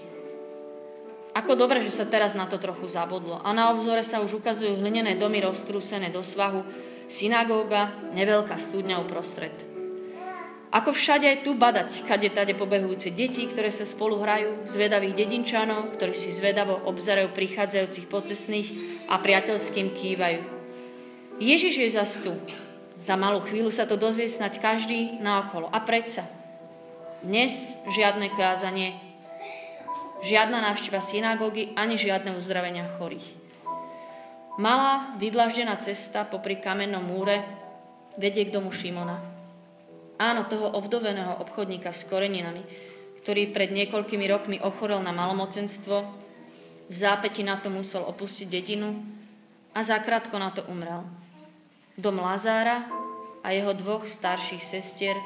Ako 1.32 1.56
dobre, 1.56 1.80
že 1.80 1.96
sa 1.96 2.04
teraz 2.04 2.36
na 2.36 2.44
to 2.44 2.60
trochu 2.60 2.84
zabudlo. 2.84 3.40
A 3.40 3.56
na 3.56 3.72
obzore 3.72 4.04
sa 4.04 4.20
už 4.20 4.44
ukazujú 4.44 4.76
hlinené 4.76 5.16
domy 5.16 5.40
roztrúsené 5.40 6.12
do 6.12 6.20
svahu, 6.20 6.60
synagóga, 7.08 7.96
neveľká 8.12 8.60
studňa 8.60 9.00
uprostred. 9.00 9.71
Ako 10.72 10.96
všade 10.96 11.28
aj 11.28 11.38
tu 11.44 11.52
badať, 11.52 12.08
kade 12.08 12.32
tade 12.32 12.56
pobehujúce 12.56 13.12
deti, 13.12 13.44
ktoré 13.44 13.68
sa 13.68 13.84
spolu 13.84 14.24
hrajú, 14.24 14.64
zvedavých 14.64 15.20
dedinčanov, 15.20 15.92
ktorí 15.92 16.16
si 16.16 16.32
zvedavo 16.32 16.88
obzerajú 16.88 17.28
prichádzajúcich 17.36 18.08
pocestných 18.08 18.68
a 19.12 19.20
priateľským 19.20 19.92
kývajú. 19.92 20.40
Ježiš 21.44 21.74
je 21.76 21.88
zas 21.92 22.12
tu. 22.24 22.32
Za 22.96 23.20
malú 23.20 23.44
chvíľu 23.44 23.68
sa 23.68 23.84
to 23.84 24.00
dozvie 24.00 24.24
snať 24.24 24.64
každý 24.64 25.20
naokolo. 25.20 25.68
A 25.68 25.84
predsa. 25.84 26.24
Dnes 27.20 27.76
žiadne 27.92 28.32
kázanie, 28.32 28.96
Žiadna 30.22 30.62
návšteva 30.62 31.02
synagógy, 31.02 31.74
ani 31.74 31.98
žiadne 31.98 32.38
uzdravenia 32.38 32.86
chorých. 32.94 33.26
Malá, 34.54 35.18
vydlaždená 35.18 35.74
cesta 35.82 36.22
popri 36.22 36.62
kamennom 36.62 37.02
múre 37.02 37.42
vedie 38.14 38.46
k 38.46 38.54
domu 38.54 38.70
Šimona. 38.70 39.31
Áno, 40.22 40.46
toho 40.46 40.70
ovdoveného 40.78 41.42
obchodníka 41.42 41.90
s 41.90 42.06
koreninami, 42.06 42.62
ktorý 43.26 43.50
pred 43.50 43.74
niekoľkými 43.74 44.22
rokmi 44.30 44.56
ochorel 44.62 45.02
na 45.02 45.10
malomocenstvo, 45.10 45.96
v 46.86 46.94
zápäti 46.94 47.42
na 47.42 47.58
to 47.58 47.74
musel 47.74 48.06
opustiť 48.06 48.46
dedinu 48.46 49.02
a 49.74 49.82
zakrátko 49.82 50.38
na 50.38 50.54
to 50.54 50.62
umrel. 50.70 51.02
Dom 51.98 52.22
Lazára 52.22 52.86
a 53.42 53.50
jeho 53.50 53.74
dvoch 53.74 54.06
starších 54.06 54.62
sestier, 54.62 55.18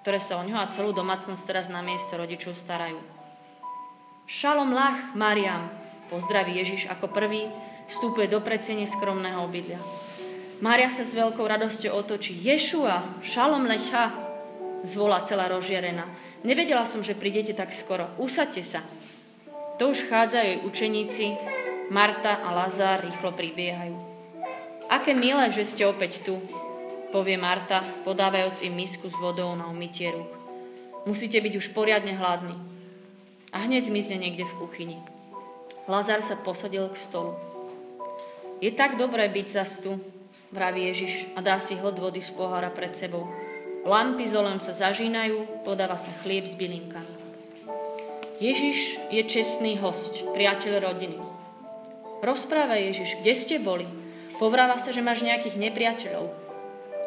ktoré 0.00 0.16
sa 0.24 0.40
o 0.40 0.46
ňo 0.48 0.56
a 0.56 0.72
celú 0.72 0.96
domácnosť 0.96 1.44
teraz 1.44 1.68
na 1.68 1.84
miesto 1.84 2.16
rodičov 2.16 2.56
starajú. 2.56 2.96
Šalom 4.24 4.72
lach, 4.72 5.12
Mariam, 5.12 5.68
pozdraví 6.08 6.56
Ježiš 6.56 6.88
ako 6.88 7.12
prvý, 7.12 7.44
vstúpuje 7.92 8.24
do 8.32 8.40
predsene 8.40 8.88
skromného 8.88 9.44
obydlia. 9.44 9.82
Mária 10.64 10.88
sa 10.88 11.04
s 11.04 11.12
veľkou 11.12 11.44
radosťou 11.44 11.92
otočí. 11.92 12.36
Ješua, 12.36 13.20
šalom 13.24 13.64
lecha, 13.64 14.29
zvolá 14.84 15.24
celá 15.28 15.48
rozžierená. 15.48 16.08
Nevedela 16.44 16.88
som, 16.88 17.04
že 17.04 17.18
prídete 17.18 17.52
tak 17.52 17.72
skoro. 17.76 18.08
Usadte 18.16 18.64
sa. 18.64 18.80
To 19.76 19.92
už 19.92 20.08
chádzajú 20.08 20.46
jej 20.46 20.58
učeníci. 20.64 21.26
Marta 21.90 22.38
a 22.46 22.54
Lazár 22.54 23.02
rýchlo 23.02 23.34
pribiehajú. 23.34 23.98
Aké 24.86 25.10
milé, 25.14 25.50
že 25.50 25.66
ste 25.66 25.82
opäť 25.86 26.22
tu, 26.22 26.38
povie 27.10 27.34
Marta, 27.34 27.82
podávajúc 28.06 28.62
im 28.62 28.78
misku 28.78 29.10
s 29.10 29.16
vodou 29.18 29.54
na 29.58 29.66
umytie 29.66 30.14
rúk. 30.14 30.30
Musíte 31.06 31.42
byť 31.42 31.54
už 31.58 31.66
poriadne 31.74 32.14
hladní 32.14 32.54
a 33.50 33.66
hneď 33.66 33.90
zmizne 33.90 34.22
niekde 34.22 34.46
v 34.46 34.56
kuchyni. 34.62 34.98
Lazar 35.90 36.22
sa 36.22 36.38
posadil 36.38 36.86
k 36.90 36.96
stolu. 36.98 37.34
Je 38.62 38.70
tak 38.70 38.94
dobré 38.94 39.26
byť 39.26 39.46
zas 39.50 39.82
tu, 39.82 39.98
vraví 40.54 40.86
Ježiš 40.92 41.34
a 41.34 41.42
dá 41.42 41.58
si 41.58 41.74
hlad 41.74 41.98
vody 41.98 42.22
z 42.22 42.30
pohára 42.36 42.70
pred 42.70 42.94
sebou. 42.94 43.26
Lampy 43.80 44.28
z 44.28 44.36
sa 44.60 44.72
zažínajú, 44.76 45.64
podáva 45.64 45.96
sa 45.96 46.12
chlieb 46.20 46.44
z 46.44 46.52
bylinka. 46.52 47.00
Ježiš 48.36 49.00
je 49.08 49.22
čestný 49.24 49.80
host, 49.80 50.20
priateľ 50.36 50.84
rodiny. 50.84 51.16
Rozpráva 52.20 52.76
Ježiš, 52.76 53.20
kde 53.24 53.32
ste 53.32 53.56
boli? 53.56 53.88
Povráva 54.36 54.76
sa, 54.76 54.92
že 54.92 55.04
máš 55.04 55.24
nejakých 55.24 55.56
nepriateľov. 55.56 56.28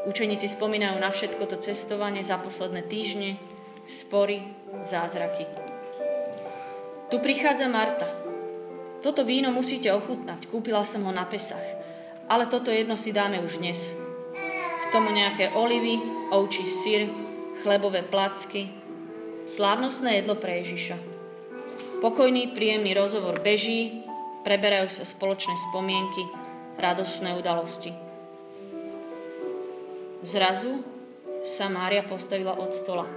Učeníci 0.09 0.49
spomínajú 0.49 0.97
na 0.97 1.13
všetko 1.13 1.45
to 1.45 1.57
cestovanie 1.61 2.25
za 2.25 2.41
posledné 2.41 2.85
týždne, 2.89 3.37
spory, 3.85 4.41
zázraky. 4.81 5.45
Tu 7.13 7.21
prichádza 7.21 7.69
Marta. 7.69 8.09
Toto 9.05 9.21
víno 9.21 9.53
musíte 9.53 9.93
ochutnať. 9.93 10.49
Kúpila 10.49 10.81
som 10.81 11.05
ho 11.05 11.13
na 11.13 11.29
Pesach. 11.29 11.61
Ale 12.25 12.49
toto 12.49 12.73
jedno 12.73 12.97
si 12.97 13.13
dáme 13.13 13.37
už 13.45 13.61
dnes. 13.61 13.93
Tomu 14.93 15.09
nejaké 15.09 15.49
olivy, 15.57 15.97
ovčí 16.29 16.69
syr, 16.69 17.09
chlebové 17.65 18.05
placky. 18.05 18.69
Slávnostné 19.49 20.21
jedlo 20.21 20.37
pre 20.37 20.61
Ježiša. 20.61 21.01
Pokojný, 21.97 22.53
príjemný 22.53 22.93
rozhovor 22.93 23.41
beží, 23.41 24.05
preberajú 24.45 24.93
sa 24.93 25.01
spoločné 25.01 25.57
spomienky, 25.73 26.21
radostné 26.77 27.33
udalosti. 27.33 27.89
Zrazu 30.21 30.85
sa 31.41 31.73
Mária 31.73 32.05
postavila 32.05 32.53
od 32.53 32.69
stola. 32.69 33.09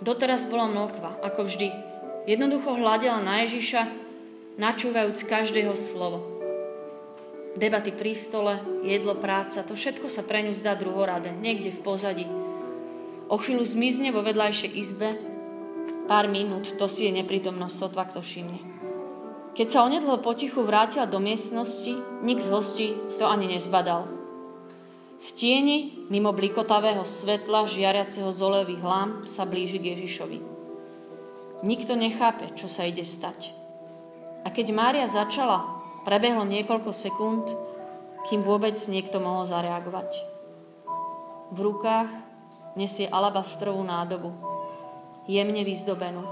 Doteraz 0.00 0.48
bola 0.48 0.64
mlkva, 0.64 1.20
ako 1.28 1.44
vždy, 1.44 1.68
Jednoducho 2.28 2.76
hľadela 2.76 3.24
na 3.24 3.40
Ježiša, 3.48 3.88
načúvajúc 4.60 5.24
každého 5.24 5.72
slovo. 5.72 6.37
Debaty 7.58 7.90
pri 7.90 8.14
stole, 8.14 8.62
jedlo, 8.86 9.18
práca, 9.18 9.66
to 9.66 9.74
všetko 9.74 10.06
sa 10.06 10.22
pre 10.22 10.46
ňu 10.46 10.54
zdá 10.54 10.78
druhoradé, 10.78 11.34
niekde 11.34 11.74
v 11.74 11.82
pozadí. 11.82 12.26
O 13.26 13.34
chvíľu 13.34 13.66
zmizne 13.66 14.14
vo 14.14 14.22
vedľajšej 14.22 14.70
izbe, 14.78 15.18
pár 16.06 16.30
minút, 16.30 16.78
to 16.78 16.86
si 16.86 17.10
je 17.10 17.12
neprítomnosť, 17.18 17.74
sotva 17.74 18.06
kto 18.06 18.22
všimne. 18.22 18.62
Keď 19.58 19.66
sa 19.74 19.82
onedlho 19.82 20.22
potichu 20.22 20.62
vrátila 20.62 21.10
do 21.10 21.18
miestnosti, 21.18 21.98
nik 22.22 22.38
z 22.38 22.46
hostí 22.46 22.88
to 23.18 23.26
ani 23.26 23.50
nezbadal. 23.50 24.06
V 25.18 25.28
tieni, 25.34 26.06
mimo 26.14 26.30
blikotavého 26.30 27.02
svetla 27.02 27.66
žiariaceho 27.66 28.30
z 28.30 28.38
olejových 28.38 28.82
lamp, 28.86 29.26
sa 29.26 29.42
blíži 29.42 29.82
k 29.82 29.98
Ježišovi. 29.98 30.38
Nikto 31.66 31.98
nechápe, 31.98 32.54
čo 32.54 32.70
sa 32.70 32.86
ide 32.86 33.02
stať. 33.02 33.50
A 34.46 34.54
keď 34.54 34.70
Mária 34.70 35.10
začala, 35.10 35.77
prebehlo 36.08 36.48
niekoľko 36.48 36.88
sekúnd, 36.88 37.44
kým 38.32 38.40
vôbec 38.40 38.80
niekto 38.88 39.20
mohol 39.20 39.44
zareagovať. 39.44 40.08
V 41.52 41.58
rukách 41.60 42.08
nesie 42.80 43.04
alabastrovú 43.04 43.84
nádobu, 43.84 44.32
jemne 45.28 45.60
vyzdobenú. 45.68 46.24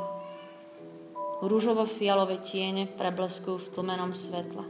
Rúžovo-fialové 1.45 2.41
tiene 2.41 2.89
prebleskujú 2.89 3.69
v 3.69 3.71
tlmenom 3.77 4.17
svetle. 4.17 4.65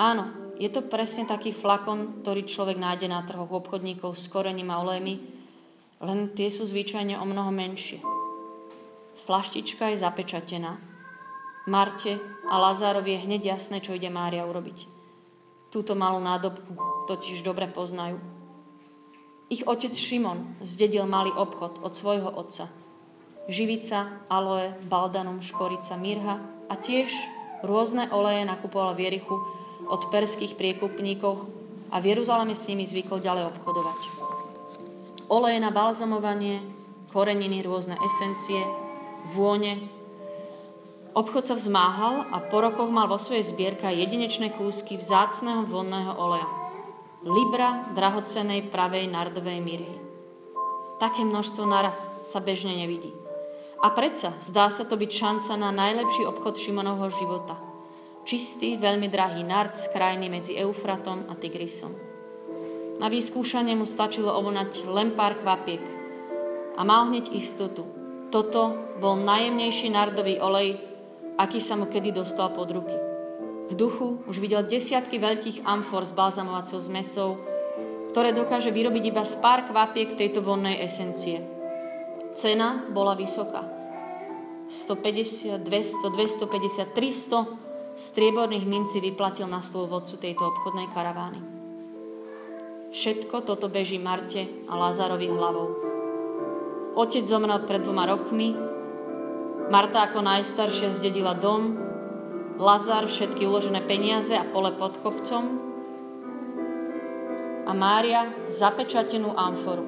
Áno, 0.00 0.56
je 0.56 0.72
to 0.72 0.80
presne 0.88 1.28
taký 1.28 1.52
flakon, 1.52 2.24
ktorý 2.24 2.48
človek 2.48 2.80
nájde 2.80 3.12
na 3.12 3.20
trhoch 3.28 3.52
obchodníkov 3.52 4.16
s 4.16 4.32
korením 4.32 4.72
a 4.72 4.80
olejmi, 4.80 5.20
len 6.00 6.32
tie 6.32 6.48
sú 6.48 6.64
zvyčajne 6.64 7.20
o 7.20 7.24
mnoho 7.28 7.52
menšie. 7.52 8.00
Flaštička 9.28 9.92
je 9.92 10.00
zapečatená. 10.00 10.89
Marte 11.70 12.18
a 12.50 12.58
Lazárovi 12.58 13.14
je 13.14 13.24
hneď 13.30 13.54
jasné, 13.54 13.78
čo 13.78 13.94
ide 13.94 14.10
Mária 14.10 14.42
urobiť. 14.42 14.90
Túto 15.70 15.94
malú 15.94 16.18
nádobku 16.18 16.74
totiž 17.06 17.46
dobre 17.46 17.70
poznajú. 17.70 18.18
Ich 19.46 19.62
otec 19.62 19.94
Šimon 19.94 20.58
zdedil 20.66 21.06
malý 21.06 21.30
obchod 21.30 21.78
od 21.78 21.94
svojho 21.94 22.26
otca. 22.26 22.66
Živica, 23.46 24.26
aloe, 24.26 24.74
baldanum, 24.90 25.38
škorica, 25.38 25.94
mirha 25.94 26.42
a 26.66 26.74
tiež 26.74 27.10
rôzne 27.62 28.10
oleje 28.10 28.42
nakupoval 28.46 28.98
v 28.98 29.06
Jerichu 29.06 29.38
od 29.86 30.10
perských 30.10 30.58
priekupníkov 30.58 31.50
a 31.90 32.02
v 32.02 32.14
Jeruzaleme 32.14 32.54
s 32.54 32.66
nimi 32.66 32.86
zvykol 32.86 33.22
ďalej 33.22 33.50
obchodovať. 33.54 34.00
Oleje 35.30 35.58
na 35.62 35.70
balzamovanie, 35.70 36.62
koreniny, 37.14 37.62
rôzne 37.62 37.94
esencie, 37.98 38.58
vône. 39.34 39.99
Obchod 41.10 41.42
sa 41.42 41.58
vzmáhal 41.58 42.30
a 42.30 42.38
po 42.38 42.62
rokoch 42.62 42.86
mal 42.86 43.10
vo 43.10 43.18
svojej 43.18 43.42
zbierke 43.42 43.90
jedinečné 43.90 44.54
kúsky 44.54 44.94
vzácného 44.94 45.66
vonného 45.66 46.14
oleja. 46.14 46.46
Libra 47.26 47.90
drahocenej 47.98 48.70
pravej 48.70 49.10
nardovej 49.10 49.58
mirhy. 49.58 49.98
Také 51.02 51.26
množstvo 51.26 51.66
naraz 51.66 51.98
sa 52.30 52.38
bežne 52.38 52.78
nevidí. 52.78 53.10
A 53.82 53.90
predsa 53.90 54.38
zdá 54.46 54.70
sa 54.70 54.86
to 54.86 54.94
byť 54.94 55.10
šanca 55.10 55.52
na 55.58 55.74
najlepší 55.74 56.28
obchod 56.30 56.60
Šimonovho 56.60 57.10
života. 57.10 57.58
Čistý, 58.22 58.78
veľmi 58.78 59.10
drahý 59.10 59.42
nard 59.42 59.74
z 59.74 59.90
krajiny 59.90 60.30
medzi 60.30 60.54
Eufratom 60.60 61.26
a 61.26 61.34
Tigrisom. 61.34 61.90
Na 63.00 63.08
vyskúšanie 63.08 63.74
mu 63.74 63.88
stačilo 63.88 64.30
ovonať 64.30 64.84
len 64.86 65.16
pár 65.16 65.40
kvapiek 65.40 65.80
a 66.76 66.84
mal 66.84 67.08
hneď 67.08 67.32
istotu, 67.32 67.88
toto 68.30 68.94
bol 69.02 69.18
najjemnejší 69.18 69.90
nardový 69.90 70.38
olej, 70.38 70.89
aký 71.40 71.56
sa 71.64 71.72
mu 71.72 71.88
kedy 71.88 72.12
dostal 72.12 72.52
pod 72.52 72.68
ruky. 72.68 72.92
V 73.70 73.78
duchu 73.78 74.20
už 74.28 74.36
videl 74.36 74.68
desiatky 74.68 75.16
veľkých 75.16 75.64
amfor 75.64 76.04
s 76.04 76.12
balzamovacou 76.12 76.76
zmesou, 76.84 77.40
ktoré 78.12 78.36
dokáže 78.36 78.68
vyrobiť 78.68 79.04
iba 79.08 79.24
z 79.24 79.40
pár 79.40 79.64
kvapiek 79.70 80.20
tejto 80.20 80.44
vonnej 80.44 80.84
esencie. 80.84 81.40
Cena 82.36 82.84
bola 82.92 83.16
vysoká. 83.16 83.64
150, 84.68 85.62
200, 85.64 86.14
250, 86.14 86.94
300 86.94 87.96
strieborných 87.98 88.66
minci 88.66 89.02
vyplatil 89.02 89.48
na 89.50 89.64
stôl 89.64 89.86
vodcu 89.90 90.18
tejto 90.20 90.46
obchodnej 90.46 90.90
karavány. 90.94 91.40
Všetko 92.90 93.46
toto 93.46 93.70
beží 93.70 94.02
Marte 94.02 94.50
a 94.66 94.74
Lázarovi 94.74 95.30
hlavou. 95.30 95.68
Otec 96.98 97.22
zomrel 97.22 97.62
pred 97.62 97.86
dvoma 97.86 98.02
rokmi, 98.10 98.69
Marta 99.70 100.10
ako 100.10 100.26
najstaršia 100.26 100.98
zdedila 100.98 101.38
dom, 101.38 101.78
Lazar 102.58 103.06
všetky 103.06 103.46
uložené 103.46 103.86
peniaze 103.86 104.34
a 104.34 104.42
pole 104.42 104.74
pod 104.74 104.98
kopcom 104.98 105.62
a 107.64 107.70
Mária 107.70 108.34
zapečatenú 108.50 109.30
amforu. 109.30 109.86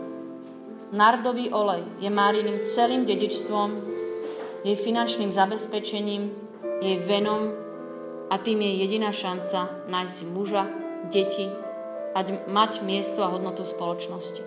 Nardový 0.94 1.50
olej 1.50 1.82
je 1.98 2.06
Máriným 2.06 2.62
celým 2.62 3.02
dedičstvom, 3.02 3.68
jej 4.62 4.78
finančným 4.78 5.34
zabezpečením, 5.34 6.30
jej 6.78 6.96
venom 7.02 7.50
a 8.30 8.38
tým 8.38 8.62
je 8.62 8.86
jediná 8.86 9.10
šanca 9.10 9.90
nájsť 9.90 10.14
si 10.14 10.24
muža, 10.30 10.62
deti 11.10 11.50
a 12.14 12.22
mať 12.46 12.86
miesto 12.86 13.26
a 13.26 13.34
hodnotu 13.34 13.66
spoločnosti. 13.66 14.46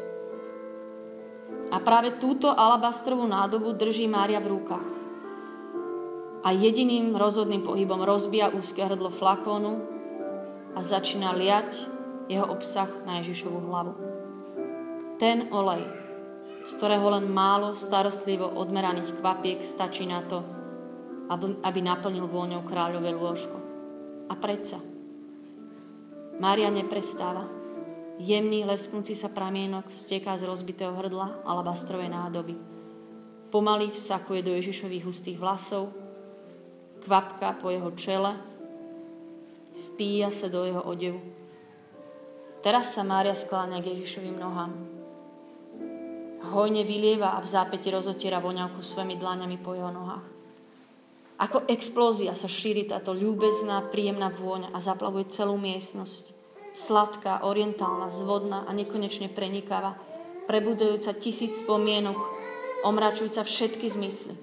A 1.75 1.77
práve 1.83 2.15
túto 2.23 2.47
alabastrovú 2.47 3.27
nádobu 3.27 3.75
drží 3.75 4.07
Mária 4.07 4.39
v 4.39 4.55
rukách. 4.55 4.94
A 6.45 6.53
jediným 6.53 7.17
rozhodným 7.17 7.65
pohybom 7.65 8.05
rozbíja 8.05 8.53
úzke 8.53 8.85
hrdlo 8.85 9.09
flakónu 9.09 9.81
a 10.77 10.85
začína 10.85 11.33
liať 11.33 11.73
jeho 12.29 12.45
obsah 12.45 12.85
na 13.01 13.17
Ježišovu 13.25 13.65
hlavu. 13.65 13.93
Ten 15.17 15.49
olej, 15.49 15.81
z 16.69 16.71
ktorého 16.77 17.09
len 17.17 17.33
málo 17.33 17.73
starostlivo 17.73 18.45
odmeraných 18.45 19.17
kvapiek 19.17 19.65
stačí 19.65 20.05
na 20.05 20.21
to, 20.21 20.45
aby 21.65 21.79
naplnil 21.81 22.29
vôňou 22.29 22.61
kráľové 22.61 23.09
lôžko. 23.17 23.57
A 24.29 24.37
predsa. 24.37 24.77
Mária 26.37 26.69
neprestáva. 26.69 27.49
Jemný, 28.21 28.69
lesknúci 28.69 29.17
sa 29.17 29.33
pramienok 29.33 29.89
steká 29.89 30.37
z 30.37 30.45
rozbitého 30.45 30.93
hrdla 30.93 31.41
alabastrovej 31.41 32.13
nádoby. 32.13 32.53
Pomaly 33.49 33.89
vsakuje 33.97 34.45
do 34.45 34.53
Ježišových 34.53 35.05
hustých 35.09 35.41
vlasov, 35.41 36.04
kvapka 37.05 37.61
po 37.61 37.69
jeho 37.69 37.93
čele, 37.93 38.33
vpíja 39.93 40.33
sa 40.33 40.49
do 40.49 40.65
jeho 40.65 40.81
odevu 40.81 41.35
Teraz 42.65 42.97
sa 42.97 43.05
Mária 43.05 43.37
skláňa 43.37 43.77
k 43.77 43.93
Ježišovým 43.93 44.41
nohám. 44.41 44.73
Hojne 46.49 46.81
vylieva 46.81 47.37
a 47.37 47.43
v 47.45 47.45
zápäti 47.45 47.93
rozotiera 47.93 48.41
voňavku 48.41 48.81
svojimi 48.81 49.21
dláňami 49.21 49.61
po 49.61 49.77
jeho 49.77 49.93
nohách. 49.93 50.25
Ako 51.45 51.69
explózia 51.69 52.33
sa 52.33 52.49
šíri 52.49 52.89
táto 52.89 53.13
ľúbezná, 53.13 53.85
príjemná 53.93 54.33
vôňa 54.33 54.73
a 54.73 54.81
zaplavuje 54.81 55.29
celú 55.29 55.61
miestnosť. 55.61 56.33
Sladká, 56.73 57.45
orientálna, 57.45 58.09
zvodná 58.09 58.65
a 58.65 58.73
nekonečne 58.73 59.29
prenikáva, 59.29 60.01
prebudzajúca 60.49 61.13
tisíc 61.21 61.61
spomienok, 61.61 62.17
omračujúca 62.81 63.45
všetky 63.45 63.93
zmysly. 63.93 64.33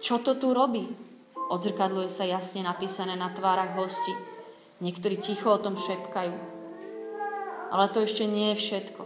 Čo 0.00 0.24
to 0.24 0.40
tu 0.40 0.56
robí? 0.56 0.88
Odzrkadluje 1.50 2.12
sa 2.12 2.28
jasne 2.28 2.62
napísané 2.62 3.18
na 3.18 3.32
tvárach 3.34 3.74
hostí. 3.74 4.14
Niektorí 4.78 5.18
ticho 5.18 5.50
o 5.50 5.62
tom 5.62 5.74
šepkajú. 5.74 6.34
Ale 7.72 7.86
to 7.90 8.04
ešte 8.04 8.28
nie 8.28 8.52
je 8.54 8.60
všetko. 8.60 9.02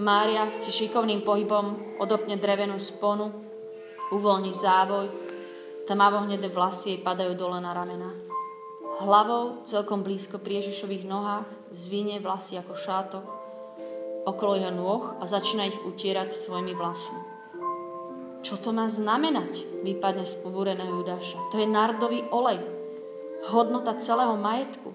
Mária 0.00 0.48
si 0.54 0.72
šikovným 0.72 1.20
pohybom 1.20 1.98
odopne 2.00 2.40
drevenú 2.40 2.80
sponu, 2.80 3.28
uvoľní 4.08 4.56
závoj, 4.56 5.12
tmavohnedé 5.84 6.48
vlasy 6.48 6.96
jej 6.96 7.00
padajú 7.04 7.36
dole 7.36 7.60
na 7.60 7.76
ramená. 7.76 8.08
Hlavou, 9.02 9.66
celkom 9.66 10.00
blízko 10.00 10.38
pri 10.38 10.62
Ježišových 10.62 11.04
nohách, 11.04 11.48
zvinie 11.74 12.22
vlasy 12.22 12.56
ako 12.56 12.72
šátok 12.78 13.24
okolo 14.22 14.54
jeho 14.54 14.70
nôh 14.70 15.02
a 15.18 15.26
začína 15.26 15.66
ich 15.66 15.78
utierať 15.82 16.30
svojimi 16.30 16.74
vlasmi. 16.78 17.31
Čo 18.42 18.58
to 18.58 18.74
má 18.74 18.90
znamenať? 18.90 19.62
Vypadne 19.86 20.26
z 20.26 20.34
pobúreného 20.42 20.90
Judáša. 20.98 21.38
To 21.54 21.62
je 21.62 21.66
nardový 21.70 22.26
olej. 22.34 22.58
Hodnota 23.46 23.94
celého 24.02 24.34
majetku. 24.34 24.90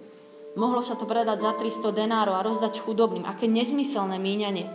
Mohlo 0.60 0.84
sa 0.84 1.00
to 1.00 1.08
predať 1.08 1.48
za 1.48 1.52
300 1.56 1.96
denárov 1.96 2.36
a 2.36 2.44
rozdať 2.44 2.84
chudobným. 2.84 3.24
Aké 3.24 3.48
nezmyselné 3.48 4.20
míňanie. 4.20 4.68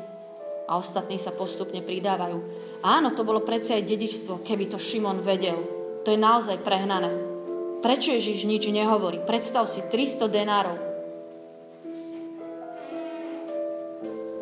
A 0.71 0.81
ostatní 0.81 1.21
sa 1.21 1.37
postupne 1.37 1.85
pridávajú. 1.85 2.39
Áno, 2.81 3.13
to 3.13 3.29
bolo 3.29 3.45
predsa 3.45 3.77
aj 3.77 3.85
dedičstvo, 3.85 4.41
keby 4.41 4.73
to 4.73 4.81
Šimon 4.81 5.21
vedel. 5.21 5.61
To 6.03 6.09
je 6.09 6.19
naozaj 6.19 6.65
prehnané. 6.65 7.13
Prečo 7.83 8.15
Ježiš 8.15 8.47
nič 8.47 8.65
nehovorí? 8.71 9.21
Predstav 9.27 9.67
si 9.67 9.83
300 9.85 10.31
denárov. 10.31 10.79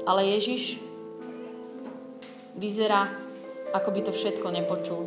Ale 0.04 0.20
Ježiš 0.38 0.76
vyzerá, 2.56 3.08
ako 3.70 3.88
by 3.94 4.00
to 4.06 4.12
všetko 4.12 4.46
nepočul. 4.50 5.02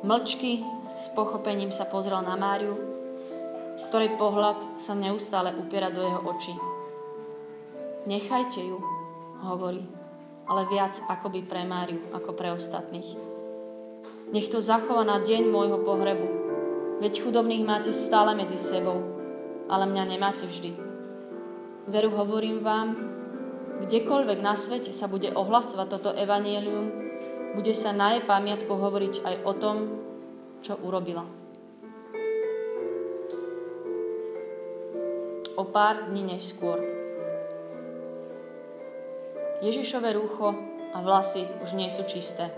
Mlčky 0.00 0.64
s 0.96 1.12
pochopením 1.12 1.72
sa 1.72 1.84
pozrel 1.84 2.20
na 2.24 2.36
Máriu, 2.36 2.76
ktorej 3.88 4.16
pohľad 4.16 4.80
sa 4.80 4.96
neustále 4.96 5.52
upiera 5.56 5.90
do 5.92 6.00
jeho 6.00 6.20
očí. 6.24 6.54
Nechajte 8.08 8.64
ju, 8.64 8.80
hovorí, 9.44 9.84
ale 10.48 10.62
viac 10.72 10.96
akoby 11.10 11.44
pre 11.44 11.68
Máriu, 11.68 12.00
ako 12.16 12.32
pre 12.32 12.54
ostatných. 12.54 13.12
Nech 14.30 14.46
to 14.48 14.62
zachová 14.62 15.02
na 15.02 15.20
deň 15.20 15.42
môjho 15.50 15.82
pohrebu, 15.82 16.26
veď 17.02 17.12
chudobných 17.24 17.66
máte 17.66 17.90
stále 17.90 18.32
medzi 18.38 18.56
sebou, 18.56 19.02
ale 19.66 19.90
mňa 19.90 20.04
nemáte 20.06 20.46
vždy. 20.46 20.70
Veru 21.90 22.14
hovorím 22.14 22.62
vám, 22.62 22.94
kdekoľvek 23.88 24.38
na 24.38 24.54
svete 24.54 24.94
sa 24.94 25.10
bude 25.10 25.32
ohlasovať 25.34 25.86
toto 25.90 26.10
evanielium, 26.14 26.99
bude 27.54 27.74
sa 27.74 27.90
na 27.90 28.14
jej 28.16 28.22
pamiatku 28.24 28.70
hovoriť 28.70 29.14
aj 29.26 29.34
o 29.46 29.52
tom, 29.56 29.76
čo 30.60 30.78
urobila. 30.80 31.40
o 35.60 35.64
pár 35.68 36.08
dní 36.08 36.24
neskôr. 36.24 36.80
Ježišové 39.60 40.16
rúcho 40.16 40.56
a 40.96 41.04
vlasy 41.04 41.44
už 41.60 41.76
nie 41.76 41.92
sú 41.92 42.08
čisté. 42.08 42.48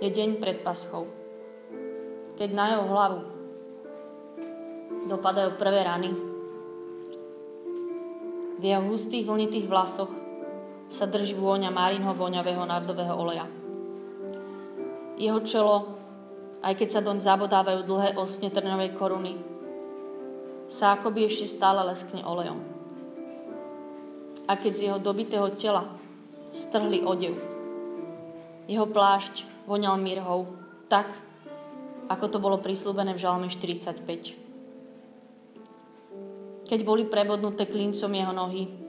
Je 0.00 0.08
deň 0.08 0.40
pred 0.40 0.64
paschou. 0.64 1.04
Keď 2.40 2.48
na 2.56 2.64
jeho 2.72 2.84
hlavu 2.88 3.20
dopadajú 5.12 5.60
prvé 5.60 5.84
rany, 5.84 6.10
v 8.56 8.62
jeho 8.64 8.88
hustých 8.88 9.28
vlnitých 9.28 9.68
vlasoch 9.68 10.08
sa 10.90 11.06
drží 11.06 11.34
vôňa 11.34 11.70
Márinho 11.70 12.14
voňavého 12.14 12.62
nardového 12.62 13.14
oleja. 13.16 13.46
Jeho 15.16 15.40
čelo, 15.42 15.96
aj 16.60 16.74
keď 16.76 16.88
sa 16.90 17.00
doň 17.00 17.16
zabodávajú 17.20 17.80
dlhé 17.88 18.20
osne 18.20 18.52
trňovej 18.52 18.90
koruny, 18.94 19.34
sa 20.66 20.98
akoby 20.98 21.30
ešte 21.30 21.46
stále 21.48 21.82
leskne 21.86 22.22
olejom. 22.26 22.58
A 24.46 24.54
keď 24.54 24.72
z 24.74 24.82
jeho 24.90 24.98
dobitého 25.02 25.50
tela 25.58 25.86
strhli 26.54 27.02
odev, 27.02 27.34
jeho 28.66 28.86
plášť 28.86 29.46
voňal 29.66 29.98
mirhou 29.98 30.46
tak, 30.90 31.06
ako 32.06 32.26
to 32.30 32.38
bolo 32.38 32.62
prislúbené 32.62 33.14
v 33.14 33.22
žalme 33.22 33.50
45. 33.50 34.02
Keď 36.66 36.80
boli 36.82 37.06
prebodnuté 37.06 37.66
klincom 37.66 38.10
jeho 38.10 38.34
nohy, 38.34 38.85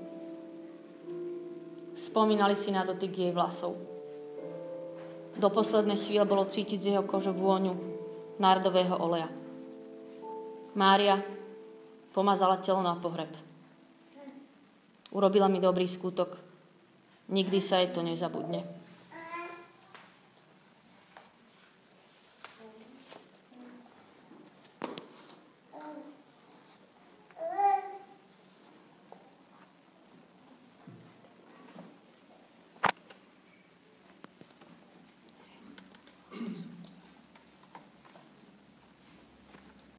spomínali 1.97 2.53
si 2.53 2.69
na 2.69 2.85
dotyk 2.85 3.11
jej 3.11 3.33
vlasov. 3.33 3.73
Do 5.37 5.49
poslednej 5.49 5.97
chvíle 5.97 6.25
bolo 6.25 6.45
cítiť 6.45 6.79
z 6.81 6.87
jeho 6.93 7.03
kože 7.05 7.33
vôňu 7.33 7.73
nardového 8.37 8.93
oleja. 8.97 9.29
Mária 10.77 11.21
pomazala 12.13 12.61
telo 12.61 12.85
na 12.85 12.93
pohreb. 12.97 13.29
Urobila 15.09 15.49
mi 15.49 15.57
dobrý 15.57 15.89
skutok. 15.89 16.37
Nikdy 17.33 17.59
sa 17.59 17.81
jej 17.81 17.89
to 17.89 18.05
nezabudne. 18.05 18.76